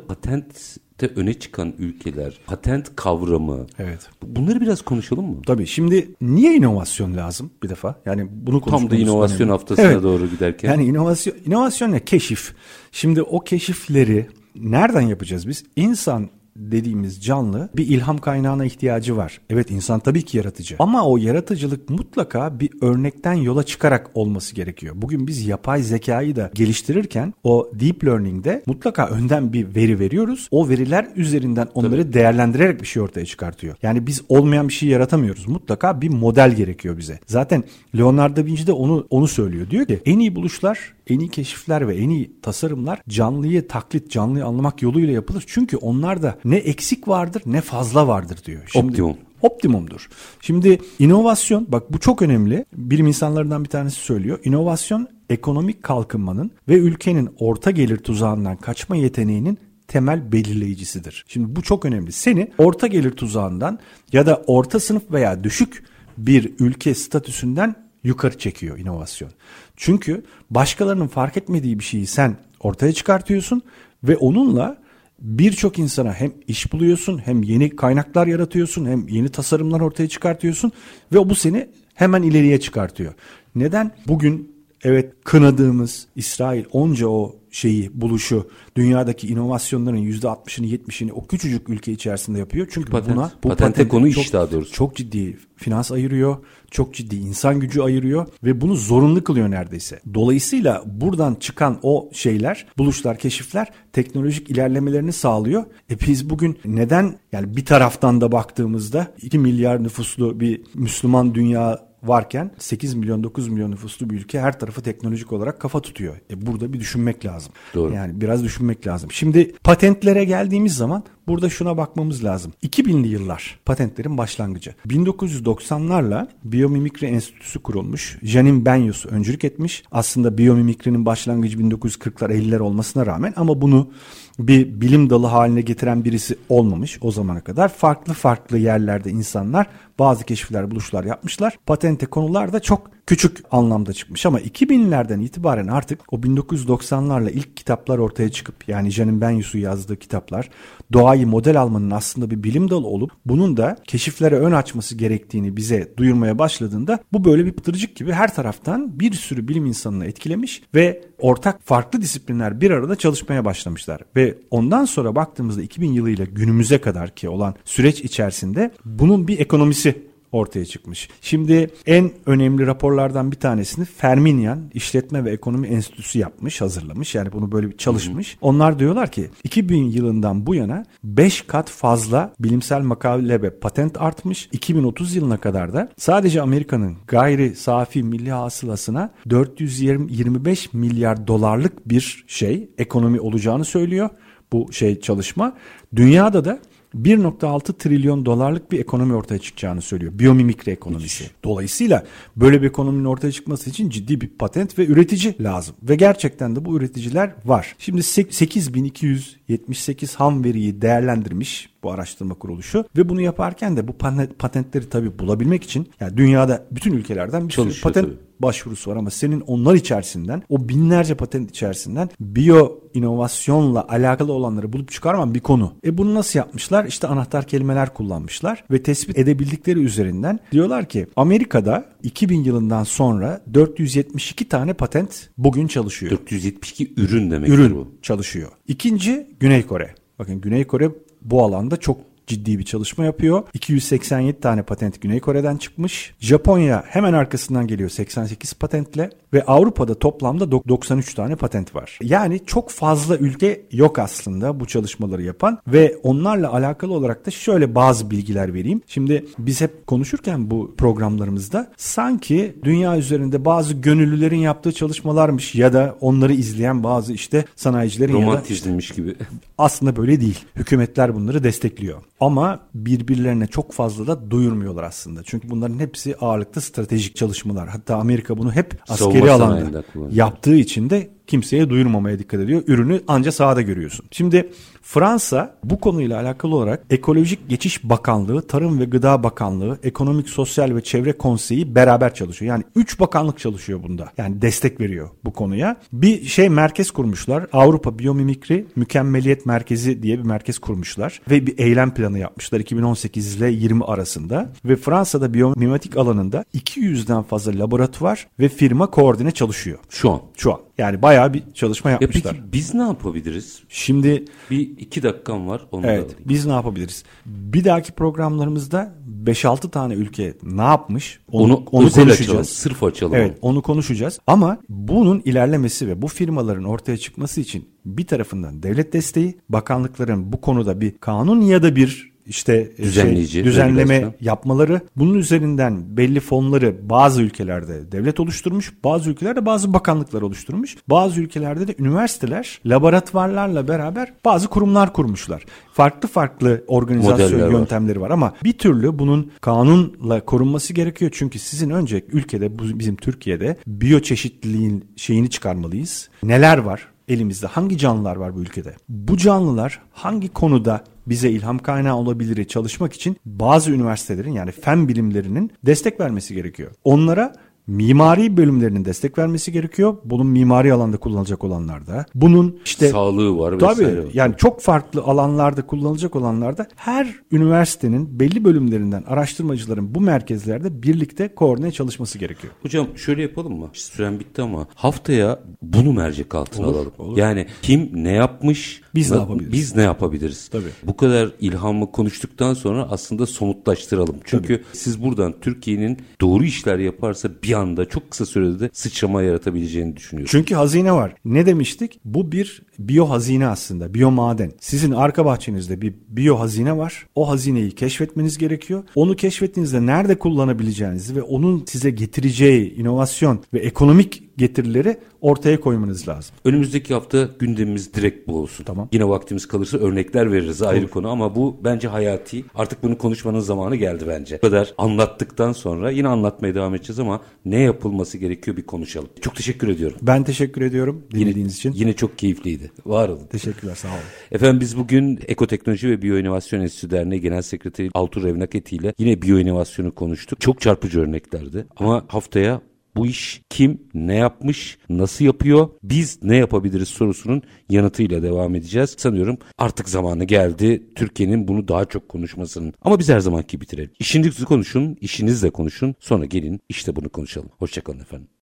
patentte 0.99 1.21
öne 1.21 1.33
çıkan 1.33 1.73
ülkeler, 1.79 2.39
patent 2.45 2.95
kavramı. 2.95 3.67
Evet. 3.79 4.09
Bunları 4.23 4.61
biraz 4.61 4.81
konuşalım 4.81 5.25
mı? 5.25 5.41
Tabii 5.45 5.67
şimdi 5.67 6.09
niye 6.21 6.55
inovasyon 6.55 7.15
lazım 7.15 7.51
bir 7.63 7.69
defa? 7.69 8.01
Yani 8.05 8.27
bunu 8.31 8.61
Tam 8.61 8.69
da 8.69 8.71
konuşmamız 8.71 8.99
inovasyon 9.07 9.37
önemli. 9.37 9.51
haftasına 9.51 9.85
Evet. 9.85 10.03
doğru 10.03 10.27
giderken. 10.27 10.69
Yani 10.69 10.85
inovasyon, 10.85 11.35
inovasyon 11.45 11.91
ne? 11.91 11.99
Keşif. 12.05 12.53
Şimdi 12.91 13.21
o 13.21 13.39
keşifleri 13.39 14.27
nereden 14.55 15.01
yapacağız 15.01 15.47
biz? 15.47 15.63
İnsan 15.75 16.29
dediğimiz 16.59 17.23
canlı 17.23 17.69
bir 17.75 17.87
ilham 17.87 18.17
kaynağına 18.17 18.65
ihtiyacı 18.65 19.17
var. 19.17 19.41
Evet 19.49 19.71
insan 19.71 19.99
tabii 19.99 20.21
ki 20.21 20.37
yaratıcı. 20.37 20.75
Ama 20.79 21.07
o 21.07 21.17
yaratıcılık 21.17 21.89
mutlaka 21.89 22.59
bir 22.59 22.69
örnekten 22.81 23.33
yola 23.33 23.63
çıkarak 23.63 24.09
olması 24.13 24.55
gerekiyor. 24.55 24.95
Bugün 24.97 25.27
biz 25.27 25.47
yapay 25.47 25.81
zekayı 25.81 26.35
da 26.35 26.51
geliştirirken 26.53 27.33
o 27.43 27.71
deep 27.73 28.05
learning'de 28.05 28.63
mutlaka 28.65 29.07
önden 29.07 29.53
bir 29.53 29.75
veri 29.75 29.99
veriyoruz. 29.99 30.47
O 30.51 30.69
veriler 30.69 31.07
üzerinden 31.15 31.67
onları 31.73 32.13
değerlendirerek 32.13 32.81
bir 32.81 32.87
şey 32.87 33.01
ortaya 33.01 33.25
çıkartıyor. 33.25 33.75
Yani 33.81 34.07
biz 34.07 34.21
olmayan 34.29 34.67
bir 34.67 34.73
şey 34.73 34.89
yaratamıyoruz. 34.89 35.47
Mutlaka 35.47 36.01
bir 36.01 36.09
model 36.09 36.55
gerekiyor 36.55 36.97
bize. 36.97 37.19
Zaten 37.25 37.63
Leonardo 37.97 38.35
da 38.35 38.45
Vinci 38.45 38.67
de 38.67 38.71
onu 38.71 39.07
onu 39.09 39.27
söylüyor. 39.27 39.69
Diyor 39.69 39.85
ki 39.85 40.01
en 40.05 40.19
iyi 40.19 40.35
buluşlar 40.35 40.93
en 41.09 41.19
iyi 41.19 41.29
keşifler 41.29 41.87
ve 41.87 41.95
en 41.95 42.09
iyi 42.09 42.41
tasarımlar 42.41 43.01
canlıyı 43.09 43.67
taklit, 43.67 44.11
canlıyı 44.11 44.45
anlamak 44.45 44.81
yoluyla 44.81 45.13
yapılır. 45.13 45.43
Çünkü 45.47 45.77
onlarda 45.77 46.39
ne 46.49 46.55
eksik 46.55 47.07
vardır 47.07 47.41
ne 47.45 47.61
fazla 47.61 48.07
vardır 48.07 48.39
diyor. 48.45 48.71
Optimum. 48.75 49.17
Optimumdur. 49.41 50.09
Şimdi 50.41 50.81
inovasyon 50.99 51.67
bak 51.71 51.93
bu 51.93 51.99
çok 51.99 52.21
önemli. 52.21 52.65
Bilim 52.73 53.07
insanlarından 53.07 53.63
bir 53.63 53.69
tanesi 53.69 53.95
söylüyor. 53.95 54.39
İnovasyon 54.43 55.07
ekonomik 55.29 55.83
kalkınmanın 55.83 56.51
ve 56.67 56.73
ülkenin 56.73 57.29
orta 57.39 57.71
gelir 57.71 57.97
tuzağından 57.97 58.57
kaçma 58.57 58.95
yeteneğinin 58.95 59.59
temel 59.87 60.31
belirleyicisidir. 60.31 61.25
Şimdi 61.27 61.55
bu 61.55 61.61
çok 61.61 61.85
önemli. 61.85 62.11
Seni 62.11 62.51
orta 62.57 62.87
gelir 62.87 63.11
tuzağından 63.11 63.79
ya 64.13 64.25
da 64.25 64.43
orta 64.47 64.79
sınıf 64.79 65.11
veya 65.11 65.43
düşük 65.43 65.83
bir 66.17 66.53
ülke 66.59 66.95
statüsünden 66.95 67.75
yukarı 68.03 68.37
çekiyor 68.37 68.77
inovasyon. 68.77 69.31
Çünkü 69.75 70.23
başkalarının 70.49 71.07
fark 71.07 71.37
etmediği 71.37 71.79
bir 71.79 71.83
şeyi 71.83 72.07
sen 72.07 72.37
ortaya 72.59 72.93
çıkartıyorsun 72.93 73.61
ve 74.03 74.17
onunla 74.17 74.77
birçok 75.21 75.79
insana 75.79 76.13
hem 76.13 76.31
iş 76.47 76.73
buluyorsun 76.73 77.21
hem 77.25 77.43
yeni 77.43 77.69
kaynaklar 77.69 78.27
yaratıyorsun 78.27 78.85
hem 78.85 79.07
yeni 79.07 79.29
tasarımlar 79.29 79.79
ortaya 79.79 80.09
çıkartıyorsun 80.09 80.71
ve 81.13 81.29
bu 81.29 81.35
seni 81.35 81.69
hemen 81.93 82.23
ileriye 82.23 82.59
çıkartıyor. 82.59 83.13
Neden? 83.55 83.91
Bugün 84.07 84.58
evet 84.83 85.13
kınadığımız 85.23 86.07
İsrail 86.15 86.65
onca 86.71 87.07
o 87.07 87.35
şeyi 87.51 88.01
buluşu 88.01 88.49
dünyadaki 88.75 89.27
inovasyonların 89.27 89.97
%60'ını 89.97 90.65
70'ini 90.65 91.11
o 91.11 91.27
küçücük 91.27 91.69
ülke 91.69 91.91
içerisinde 91.91 92.39
yapıyor. 92.39 92.67
Çünkü 92.71 92.91
Patent, 92.91 93.15
buna 93.15 93.31
bu 93.43 93.49
patente 93.49 93.87
konu 93.87 94.11
çok, 94.11 94.23
iş 94.23 94.33
daha 94.33 94.51
doğrusu. 94.51 94.73
Çok 94.73 94.95
ciddi 94.95 95.37
finans 95.55 95.91
ayırıyor, 95.91 96.37
çok 96.71 96.93
ciddi 96.93 97.15
insan 97.15 97.59
gücü 97.59 97.81
ayırıyor 97.81 98.27
ve 98.43 98.61
bunu 98.61 98.75
zorunlu 98.75 99.23
kılıyor 99.23 99.51
neredeyse. 99.51 99.99
Dolayısıyla 100.13 100.83
buradan 100.85 101.35
çıkan 101.35 101.79
o 101.83 102.09
şeyler, 102.13 102.67
buluşlar, 102.77 103.17
keşifler 103.17 103.67
teknolojik 103.93 104.49
ilerlemelerini 104.49 105.13
sağlıyor. 105.13 105.65
E 105.91 105.99
biz 106.07 106.29
bugün 106.29 106.59
neden 106.65 107.19
yani 107.31 107.55
bir 107.57 107.65
taraftan 107.65 108.21
da 108.21 108.31
baktığımızda 108.31 109.07
2 109.21 109.39
milyar 109.39 109.83
nüfuslu 109.83 110.39
bir 110.39 110.61
Müslüman 110.73 111.35
dünya 111.35 111.88
varken 112.03 112.51
8 112.57 112.93
milyon 112.93 113.23
9 113.23 113.47
milyon 113.47 113.71
nüfuslu 113.71 114.09
bir 114.09 114.15
ülke 114.15 114.39
her 114.39 114.59
tarafı 114.59 114.81
teknolojik 114.81 115.31
olarak 115.31 115.59
kafa 115.59 115.81
tutuyor. 115.81 116.15
E 116.31 116.45
burada 116.45 116.73
bir 116.73 116.79
düşünmek 116.79 117.25
lazım. 117.25 117.53
Doğru. 117.73 117.93
Yani 117.93 118.21
biraz 118.21 118.43
düşünmek 118.43 118.87
lazım. 118.87 119.11
Şimdi 119.11 119.51
patentlere 119.63 120.25
geldiğimiz 120.25 120.75
zaman 120.75 121.03
burada 121.27 121.49
şuna 121.49 121.77
bakmamız 121.77 122.23
lazım. 122.23 122.53
2000'li 122.63 123.07
yıllar 123.07 123.59
patentlerin 123.65 124.17
başlangıcı. 124.17 124.75
1990'larla 124.87 126.27
Biyomimikri 126.43 127.07
Enstitüsü 127.07 127.59
kurulmuş. 127.59 128.17
Janine 128.23 128.65
Benyus 128.65 129.05
öncülük 129.05 129.43
etmiş. 129.43 129.83
Aslında 129.91 130.37
biyomimikrinin 130.37 131.05
başlangıcı 131.05 131.57
1940'lar 131.57 132.31
50'ler 132.31 132.59
olmasına 132.59 133.05
rağmen 133.05 133.33
ama 133.35 133.61
bunu 133.61 133.91
bir 134.39 134.81
bilim 134.81 135.09
dalı 135.09 135.27
haline 135.27 135.61
getiren 135.61 136.05
birisi 136.05 136.35
olmamış 136.49 136.97
o 137.01 137.11
zamana 137.11 137.41
kadar. 137.41 137.69
Farklı 137.69 138.13
farklı 138.13 138.57
yerlerde 138.57 139.09
insanlar 139.09 139.67
bazı 139.99 140.23
keşifler, 140.23 140.71
buluşlar 140.71 141.03
yapmışlar. 141.03 141.57
Patente 141.65 142.05
konular 142.05 142.53
da 142.53 142.59
çok 142.59 142.98
küçük 143.09 143.37
anlamda 143.51 143.93
çıkmış 143.93 144.25
ama 144.25 144.39
2000'lerden 144.39 145.19
itibaren 145.19 145.67
artık 145.67 146.13
o 146.13 146.17
1990'larla 146.17 147.31
ilk 147.31 147.57
kitaplar 147.57 147.97
ortaya 147.97 148.29
çıkıp 148.29 148.69
yani 148.69 148.91
Janine 148.91 149.21
Benyus'u 149.21 149.57
yazdığı 149.57 149.99
kitaplar 149.99 150.49
doğayı 150.93 151.27
model 151.27 151.61
almanın 151.61 151.91
aslında 151.91 152.31
bir 152.31 152.43
bilim 152.43 152.69
dalı 152.69 152.87
olup 152.87 153.11
bunun 153.25 153.57
da 153.57 153.77
keşiflere 153.87 154.35
ön 154.35 154.51
açması 154.51 154.95
gerektiğini 154.95 155.57
bize 155.57 155.93
duyurmaya 155.97 156.39
başladığında 156.39 156.99
bu 157.13 157.25
böyle 157.25 157.45
bir 157.45 157.51
pıtırcık 157.51 157.95
gibi 157.95 158.11
her 158.11 158.35
taraftan 158.35 158.99
bir 158.99 159.13
sürü 159.13 159.47
bilim 159.47 159.65
insanını 159.65 160.05
etkilemiş 160.05 160.61
ve 160.75 161.01
ortak 161.19 161.59
farklı 161.63 162.01
disiplinler 162.01 162.61
bir 162.61 162.71
arada 162.71 162.95
çalışmaya 162.95 163.45
başlamışlar. 163.45 164.01
Ve 164.15 164.37
ondan 164.51 164.85
sonra 164.85 165.15
baktığımızda 165.15 165.61
2000 165.61 165.91
yılıyla 165.91 166.25
günümüze 166.25 166.81
kadar 166.81 167.15
ki 167.15 167.29
olan 167.29 167.55
süreç 167.65 168.01
içerisinde 168.01 168.71
bunun 168.85 169.27
bir 169.27 169.39
ekonomisi 169.39 170.08
ortaya 170.31 170.65
çıkmış. 170.65 171.09
Şimdi 171.21 171.69
en 171.85 172.11
önemli 172.25 172.67
raporlardan 172.67 173.31
bir 173.31 173.37
tanesini 173.37 173.85
Ferminian 173.85 174.59
İşletme 174.73 175.25
ve 175.25 175.31
Ekonomi 175.31 175.67
Enstitüsü 175.67 176.19
yapmış, 176.19 176.61
hazırlamış. 176.61 177.15
Yani 177.15 177.31
bunu 177.31 177.51
böyle 177.51 177.69
bir 177.69 177.77
çalışmış. 177.77 178.31
Hı 178.31 178.35
hı. 178.35 178.37
Onlar 178.41 178.79
diyorlar 178.79 179.11
ki 179.11 179.29
2000 179.43 179.83
yılından 179.83 180.45
bu 180.45 180.55
yana 180.55 180.85
5 181.03 181.41
kat 181.41 181.69
fazla 181.69 182.33
bilimsel 182.39 182.81
makale 182.81 183.41
ve 183.41 183.59
patent 183.59 184.01
artmış. 184.01 184.49
2030 184.51 185.15
yılına 185.15 185.37
kadar 185.37 185.73
da 185.73 185.89
sadece 185.97 186.41
Amerika'nın 186.41 186.97
gayri 187.07 187.55
safi 187.55 188.03
milli 188.03 188.31
hasılasına 188.31 189.11
425 189.29 190.73
milyar 190.73 191.27
dolarlık 191.27 191.89
bir 191.89 192.23
şey 192.27 192.69
ekonomi 192.77 193.19
olacağını 193.19 193.65
söylüyor 193.65 194.09
bu 194.51 194.73
şey 194.73 194.99
çalışma. 194.99 195.53
Dünyada 195.95 196.45
da 196.45 196.59
1.6 196.95 197.73
trilyon 197.73 198.25
dolarlık 198.25 198.71
bir 198.71 198.79
ekonomi 198.79 199.13
ortaya 199.13 199.39
çıkacağını 199.39 199.81
söylüyor. 199.81 200.11
Biyomimikri 200.15 200.71
ekonomisi. 200.71 201.23
Hiç. 201.23 201.31
Dolayısıyla 201.43 202.03
böyle 202.35 202.61
bir 202.61 202.67
ekonominin 202.67 203.05
ortaya 203.05 203.31
çıkması 203.31 203.69
için 203.69 203.89
ciddi 203.89 204.21
bir 204.21 204.27
patent 204.27 204.79
ve 204.79 204.85
üretici 204.85 205.35
lazım. 205.39 205.75
Ve 205.83 205.95
gerçekten 205.95 206.55
de 206.55 206.65
bu 206.65 206.77
üreticiler 206.77 207.31
var. 207.45 207.75
Şimdi 207.79 208.03
8278 208.03 210.15
ham 210.15 210.43
veriyi 210.43 210.81
değerlendirmiş 210.81 211.68
bu 211.83 211.91
araştırma 211.91 212.33
kuruluşu 212.35 212.85
ve 212.97 213.09
bunu 213.09 213.21
yaparken 213.21 213.77
de 213.77 213.87
bu 213.87 213.93
patentleri 214.39 214.89
tabii 214.89 215.19
bulabilmek 215.19 215.63
için 215.63 215.89
yani 215.99 216.17
dünyada 216.17 216.65
bütün 216.71 216.93
ülkelerden 216.93 217.47
bir 217.47 217.53
sürü 217.53 217.81
patent 217.81 218.05
tabii. 218.05 218.17
başvurusu 218.39 218.91
var 218.91 218.95
ama 218.95 219.09
senin 219.09 219.41
onlar 219.41 219.75
içerisinden 219.75 220.43
o 220.49 220.69
binlerce 220.69 221.15
patent 221.15 221.49
içerisinden 221.49 222.09
biyo 222.19 222.79
inovasyonla 222.93 223.87
alakalı 223.89 224.33
olanları 224.33 224.73
bulup 224.73 224.91
çıkarman 224.91 225.35
bir 225.35 225.39
konu. 225.39 225.73
E 225.85 225.97
bunu 225.97 226.15
nasıl 226.15 226.39
yapmışlar? 226.39 226.85
İşte 226.85 227.07
anahtar 227.07 227.47
kelimeler 227.47 227.93
kullanmışlar 227.93 228.63
ve 228.71 228.83
tespit 228.83 229.17
edebildikleri 229.17 229.79
üzerinden 229.79 230.39
diyorlar 230.51 230.89
ki 230.89 231.07
Amerika'da 231.15 231.85
2000 232.03 232.43
yılından 232.43 232.83
sonra 232.83 233.41
472 233.53 234.49
tane 234.49 234.73
patent 234.73 235.29
bugün 235.37 235.67
çalışıyor. 235.67 236.11
472 236.11 236.93
ürün 236.97 237.31
demek 237.31 237.49
ürün 237.49 237.75
bu. 237.75 237.87
çalışıyor. 238.01 238.49
İkinci 238.67 239.27
Güney 239.39 239.65
Kore. 239.65 239.95
Bakın 240.19 240.41
Güney 240.41 240.63
Kore 240.67 240.91
bu 241.21 241.43
alanda 241.43 241.77
çok 241.77 241.97
ciddi 242.29 242.59
bir 242.59 242.63
çalışma 242.63 243.05
yapıyor. 243.05 243.43
287 243.53 244.39
tane 244.39 244.63
patent 244.63 245.01
Güney 245.01 245.19
Kore'den 245.19 245.57
çıkmış. 245.57 246.13
Japonya 246.19 246.83
hemen 246.87 247.13
arkasından 247.13 247.67
geliyor 247.67 247.89
88 247.89 248.53
patentle 248.53 249.09
ve 249.33 249.43
Avrupa'da 249.45 249.99
toplamda 249.99 250.51
93 250.51 251.13
tane 251.13 251.35
patent 251.35 251.75
var. 251.75 251.99
Yani 252.01 252.41
çok 252.45 252.69
fazla 252.69 253.17
ülke 253.17 253.61
yok 253.71 253.99
aslında 253.99 254.59
bu 254.59 254.65
çalışmaları 254.65 255.23
yapan 255.23 255.59
ve 255.67 255.97
onlarla 256.03 256.53
alakalı 256.53 256.93
olarak 256.93 257.25
da 257.25 257.31
şöyle 257.31 257.75
bazı 257.75 258.11
bilgiler 258.11 258.53
vereyim. 258.53 258.81
Şimdi 258.87 259.25
biz 259.39 259.61
hep 259.61 259.87
konuşurken 259.87 260.51
bu 260.51 260.75
programlarımızda 260.77 261.71
sanki 261.77 262.55
dünya 262.63 262.97
üzerinde 262.97 263.45
bazı 263.45 263.73
gönüllülerin 263.73 264.37
yaptığı 264.37 264.71
çalışmalarmış 264.71 265.55
ya 265.55 265.73
da 265.73 265.95
onları 266.01 266.33
izleyen 266.33 266.83
bazı 266.83 267.13
işte 267.13 267.45
sanayicilerin 267.55 268.13
romantizmmiş 268.13 268.89
ya 268.89 268.97
da, 268.97 269.01
gibi. 269.01 269.15
Aslında 269.57 269.95
böyle 269.95 270.21
değil. 270.21 270.39
Hükümetler 270.55 271.15
bunları 271.15 271.43
destekliyor. 271.43 272.01
Ama 272.19 272.59
birbirlerine 272.73 273.47
çok 273.47 273.71
fazla 273.71 274.07
da 274.07 274.31
duyurmuyorlar 274.31 274.83
aslında. 274.83 275.23
Çünkü 275.23 275.49
bunların 275.49 275.79
hepsi 275.79 276.15
ağırlıklı 276.15 276.61
stratejik 276.61 277.15
çalışmalar. 277.15 277.69
Hatta 277.69 277.95
Amerika 277.95 278.37
bunu 278.37 278.51
hep 278.51 278.81
askeri 278.89 279.31
alanda 279.31 279.83
yaptığı 280.11 280.55
için 280.55 280.89
de 280.89 281.09
kimseye 281.27 281.69
duyurmamaya 281.69 282.19
dikkat 282.19 282.39
ediyor. 282.39 282.63
Ürünü 282.67 283.01
anca 283.07 283.31
sahada 283.31 283.61
görüyorsun. 283.61 284.05
Şimdi 284.11 284.51
Fransa 284.89 285.55
bu 285.63 285.79
konuyla 285.79 286.21
alakalı 286.21 286.55
olarak 286.55 286.85
Ekolojik 286.89 287.49
Geçiş 287.49 287.83
Bakanlığı, 287.83 288.47
Tarım 288.47 288.79
ve 288.79 288.85
Gıda 288.85 289.23
Bakanlığı, 289.23 289.79
Ekonomik, 289.83 290.29
Sosyal 290.29 290.75
ve 290.75 290.83
Çevre 290.83 291.17
Konseyi 291.17 291.75
beraber 291.75 292.13
çalışıyor. 292.13 292.49
Yani 292.49 292.63
3 292.75 292.99
bakanlık 292.99 293.39
çalışıyor 293.39 293.83
bunda. 293.83 294.11
Yani 294.17 294.41
destek 294.41 294.81
veriyor 294.81 295.09
bu 295.23 295.33
konuya. 295.33 295.77
Bir 295.93 296.25
şey 296.25 296.49
merkez 296.49 296.91
kurmuşlar. 296.91 297.47
Avrupa 297.53 297.99
Biyomimikri 297.99 298.65
Mükemmeliyet 298.75 299.45
Merkezi 299.45 300.03
diye 300.03 300.17
bir 300.17 300.23
merkez 300.23 300.59
kurmuşlar. 300.59 301.21
Ve 301.29 301.47
bir 301.47 301.59
eylem 301.59 301.93
planı 301.93 302.19
yapmışlar 302.19 302.59
2018 302.59 303.35
ile 303.35 303.51
20 303.51 303.83
arasında. 303.83 304.49
Ve 304.65 304.75
Fransa'da 304.75 305.33
biyomimetik 305.33 305.97
alanında 305.97 306.45
200'den 306.55 307.23
fazla 307.23 307.59
laboratuvar 307.59 308.27
ve 308.39 308.49
firma 308.49 308.87
koordine 308.87 309.31
çalışıyor. 309.31 309.79
Şu 309.89 310.11
an. 310.11 310.21
Şu 310.37 310.53
an. 310.53 310.59
Yani 310.77 311.01
bayağı 311.01 311.33
bir 311.33 311.43
çalışma 311.53 311.91
yapmışlar. 311.91 312.33
Ya 312.33 312.39
peki 312.39 312.53
biz 312.53 312.73
ne 312.73 312.81
yapabiliriz? 312.81 313.59
Şimdi 313.69 314.25
bir 314.51 314.78
iki 314.79 315.03
dakikam 315.03 315.47
var. 315.47 315.61
Onu 315.71 315.87
evet. 315.87 316.15
Biz 316.25 316.45
ne 316.45 316.51
yapabiliriz? 316.51 317.03
Bir 317.25 317.63
dahaki 317.63 317.91
programlarımızda 317.91 318.95
5-6 319.25 319.69
tane 319.69 319.93
ülke 319.93 320.33
ne 320.43 320.61
yapmış? 320.61 321.19
Onu, 321.31 321.43
onu, 321.43 321.55
onu 321.55 321.65
konuşacağız. 321.65 322.21
Açalım, 322.21 322.45
sırf 322.45 322.83
açalım. 322.83 323.15
Evet, 323.15 323.37
onu 323.41 323.61
konuşacağız. 323.61 324.19
Ama 324.27 324.57
bunun 324.69 325.21
ilerlemesi 325.25 325.87
ve 325.87 326.01
bu 326.01 326.07
firmaların 326.07 326.63
ortaya 326.63 326.97
çıkması 326.97 327.41
için 327.41 327.69
bir 327.85 328.07
tarafından 328.07 328.63
devlet 328.63 328.93
desteği, 328.93 329.37
bakanlıkların 329.49 330.33
bu 330.33 330.41
konuda 330.41 330.81
bir 330.81 330.97
kanun 330.97 331.41
ya 331.41 331.63
da 331.63 331.75
bir 331.75 332.11
işte 332.29 332.71
e, 332.77 332.83
düzenleyici 332.83 333.31
şey, 333.31 333.43
düzenleme 333.43 334.15
yapmaları 334.21 334.81
bunun 334.95 335.13
üzerinden 335.13 335.97
belli 335.97 336.19
fonları 336.19 336.89
bazı 336.89 337.21
ülkelerde 337.21 337.91
devlet 337.91 338.19
oluşturmuş 338.19 338.73
bazı 338.83 339.09
ülkelerde 339.09 339.45
bazı 339.45 339.73
bakanlıklar 339.73 340.21
oluşturmuş 340.21 340.77
bazı 340.87 341.21
ülkelerde 341.21 341.67
de 341.67 341.75
üniversiteler 341.79 342.61
laboratuvarlarla 342.65 343.67
beraber 343.67 344.13
bazı 344.25 344.47
kurumlar 344.47 344.93
kurmuşlar. 344.93 345.45
Farklı 345.73 346.09
farklı 346.09 346.63
organizasyon 346.67 347.31
Modeller 347.31 347.51
yöntemleri 347.51 348.01
var. 348.01 348.09
var 348.09 348.13
ama 348.13 348.33
bir 348.43 348.57
türlü 348.57 348.99
bunun 348.99 349.31
kanunla 349.41 350.25
korunması 350.25 350.73
gerekiyor. 350.73 351.11
Çünkü 351.13 351.39
sizin 351.39 351.69
önce 351.69 352.05
ülkede 352.11 352.59
bizim 352.79 352.95
Türkiye'de 352.95 353.57
biyoçeşitliliğin 353.67 354.85
şeyini 354.95 355.29
çıkarmalıyız. 355.29 356.09
Neler 356.23 356.57
var 356.57 356.87
elimizde? 357.09 357.47
Hangi 357.47 357.77
canlılar 357.77 358.15
var 358.15 358.35
bu 358.35 358.41
ülkede? 358.41 358.75
Bu 358.89 359.17
canlılar 359.17 359.81
hangi 359.91 360.27
konuda 360.27 360.83
bize 361.07 361.29
ilham 361.29 361.59
kaynağı 361.59 361.95
olabilir 361.95 362.45
çalışmak 362.45 362.93
için 362.93 363.17
bazı 363.25 363.71
üniversitelerin 363.71 364.31
yani 364.31 364.51
fen 364.51 364.87
bilimlerinin 364.87 365.51
destek 365.65 365.99
vermesi 365.99 366.33
gerekiyor. 366.33 366.71
Onlara 366.83 367.33
mimari 367.69 368.37
bölümlerinin 368.37 368.85
destek 368.85 369.17
vermesi 369.17 369.51
gerekiyor. 369.51 369.97
Bunun 370.05 370.27
mimari 370.27 370.73
alanda 370.73 370.97
kullanılacak 370.97 371.43
olanlarda. 371.43 372.05
Bunun 372.15 372.59
işte 372.65 372.89
Sağlığı 372.89 373.37
var 373.37 373.59
Tabii 373.59 373.79
vesaire. 373.81 373.99
var. 374.03 374.09
yani 374.13 374.33
çok 374.37 374.61
farklı 374.61 375.01
alanlarda 375.01 375.61
kullanılacak 375.67 376.15
olanlarda 376.15 376.67
her 376.75 377.15
üniversitenin 377.31 378.19
belli 378.19 378.43
bölümlerinden 378.43 379.03
araştırmacıların 379.07 379.95
bu 379.95 380.01
merkezlerde 380.01 380.83
birlikte 380.83 381.35
koordine 381.35 381.71
çalışması 381.71 382.17
gerekiyor. 382.17 382.53
Hocam 382.61 382.87
şöyle 382.95 383.21
yapalım 383.21 383.59
mı? 383.59 383.69
Süren 383.73 384.19
bitti 384.19 384.41
ama 384.41 384.67
haftaya 384.75 385.39
bunu 385.61 385.93
mercek 385.93 386.35
altına 386.35 386.67
Olur, 386.67 386.75
alalım. 386.75 386.91
olur. 386.97 387.17
Yani 387.17 387.45
kim 387.61 387.89
ne 387.93 388.11
yapmış? 388.11 388.81
Biz 388.95 389.11
ne 389.11 389.17
yapabiliriz? 389.17 389.53
Biz 389.53 389.75
ne 389.75 389.81
yapabiliriz? 389.81 390.47
Tabii. 390.47 390.69
Bu 390.83 390.97
kadar 390.97 391.31
ilhamı 391.39 391.91
konuştuktan 391.91 392.53
sonra 392.53 392.87
aslında 392.91 393.25
somutlaştıralım. 393.25 394.15
Çünkü 394.23 394.63
siz 394.73 395.03
buradan 395.03 395.33
Türkiye'nin 395.41 395.97
doğru 396.21 396.43
işler 396.43 396.79
yaparsa 396.79 397.29
bir 397.43 397.53
anda 397.53 397.85
çok 397.85 398.11
kısa 398.11 398.25
sürede 398.25 398.59
de 398.59 398.69
sıçrama 398.73 399.21
yaratabileceğini 399.21 399.95
düşünüyorsunuz. 399.97 400.31
Çünkü 400.31 400.55
hazine 400.55 400.91
var. 400.91 401.15
Ne 401.25 401.45
demiştik? 401.45 401.99
Bu 402.05 402.31
bir 402.31 402.61
biyo 402.79 403.09
hazine 403.09 403.47
aslında, 403.47 403.93
biyo 403.93 404.11
maden. 404.11 404.51
Sizin 404.59 404.91
arka 404.91 405.25
bahçenizde 405.25 405.81
bir 405.81 405.93
biyo 406.07 406.39
hazine 406.39 406.77
var. 406.77 407.07
O 407.15 407.29
hazineyi 407.29 407.71
keşfetmeniz 407.71 408.37
gerekiyor. 408.37 408.83
Onu 408.95 409.15
keşfettiğinizde 409.15 409.85
nerede 409.85 410.19
kullanabileceğinizi 410.19 411.15
ve 411.15 411.21
onun 411.21 411.63
size 411.67 411.89
getireceği 411.89 412.75
inovasyon 412.75 413.43
ve 413.53 413.59
ekonomik 413.59 414.28
getirileri 414.39 414.97
ortaya 415.21 415.59
koymanız 415.59 416.07
lazım. 416.07 416.35
Önümüzdeki 416.45 416.93
hafta 416.93 417.29
gündemimiz 417.39 417.93
direkt 417.93 418.27
bu 418.27 418.39
olsun. 418.39 418.63
Tamam. 418.63 418.89
Yine 418.91 419.09
vaktimiz 419.09 419.47
kalırsa 419.47 419.77
örnekler 419.77 420.31
veririz 420.31 420.61
ayrı 420.61 420.87
konu 420.87 421.09
ama 421.09 421.35
bu 421.35 421.57
bence 421.63 421.87
hayati. 421.87 422.45
Artık 422.55 422.83
bunu 422.83 422.97
konuşmanın 422.97 423.39
zamanı 423.39 423.75
geldi 423.75 424.03
bence. 424.07 424.35
Bu 424.37 424.41
kadar 424.41 424.73
anlattıktan 424.77 425.51
sonra 425.51 425.91
yine 425.91 426.07
anlatmaya 426.07 426.55
devam 426.55 426.75
edeceğiz 426.75 426.99
ama 426.99 427.21
ne 427.45 427.59
yapılması 427.59 428.17
gerekiyor 428.17 428.57
bir 428.57 428.65
konuşalım. 428.65 429.09
Çok 429.21 429.35
teşekkür 429.35 429.67
ediyorum. 429.67 429.97
Ben 430.01 430.23
teşekkür 430.23 430.61
ediyorum 430.61 431.03
dinlediğiniz 431.11 431.65
Yine, 431.65 431.73
için. 431.73 431.85
yine 431.85 431.93
çok 431.93 432.17
keyifliydi. 432.17 432.71
Var 432.85 433.09
olun. 433.09 433.27
Teşekkürler 433.31 433.75
sağ 433.75 433.87
olun. 433.87 433.97
Efendim 434.31 434.59
biz 434.61 434.77
bugün 434.77 435.19
Ekoteknoloji 435.27 435.89
ve 435.89 436.01
Biyoinovasyon 436.01 436.61
Enstitüsü 436.61 436.89
Derneği 436.89 437.21
Genel 437.21 437.41
Sekreteri 437.41 437.89
Altur 437.93 438.23
Revnaketi 438.23 438.75
ile 438.75 438.93
yine 438.97 439.21
biyoinovasyonu 439.21 439.95
konuştuk. 439.95 440.41
Çok 440.41 440.61
çarpıcı 440.61 441.01
örneklerdi. 441.01 441.65
Ama 441.77 442.05
haftaya 442.07 442.61
bu 442.99 443.07
iş 443.07 443.41
kim, 443.49 443.81
ne 443.93 444.15
yapmış, 444.15 444.77
nasıl 444.89 445.25
yapıyor, 445.25 445.69
biz 445.83 446.19
ne 446.23 446.35
yapabiliriz 446.35 446.87
sorusunun 446.87 447.41
yanıtıyla 447.69 448.23
devam 448.23 448.55
edeceğiz. 448.55 448.95
Sanıyorum 448.97 449.37
artık 449.57 449.89
zamanı 449.89 450.23
geldi 450.23 450.83
Türkiye'nin 450.95 451.47
bunu 451.47 451.67
daha 451.67 451.85
çok 451.85 452.09
konuşmasının. 452.09 452.73
Ama 452.81 452.99
biz 452.99 453.09
her 453.09 453.19
zamanki 453.19 453.61
bitirelim. 453.61 453.91
İşinizi 453.99 454.45
konuşun, 454.45 454.97
işinizle 455.01 455.49
konuşun. 455.49 455.95
Sonra 455.99 456.25
gelin 456.25 456.59
işte 456.69 456.95
bunu 456.95 457.09
konuşalım. 457.09 457.49
Hoşçakalın 457.57 457.99
efendim. 457.99 458.29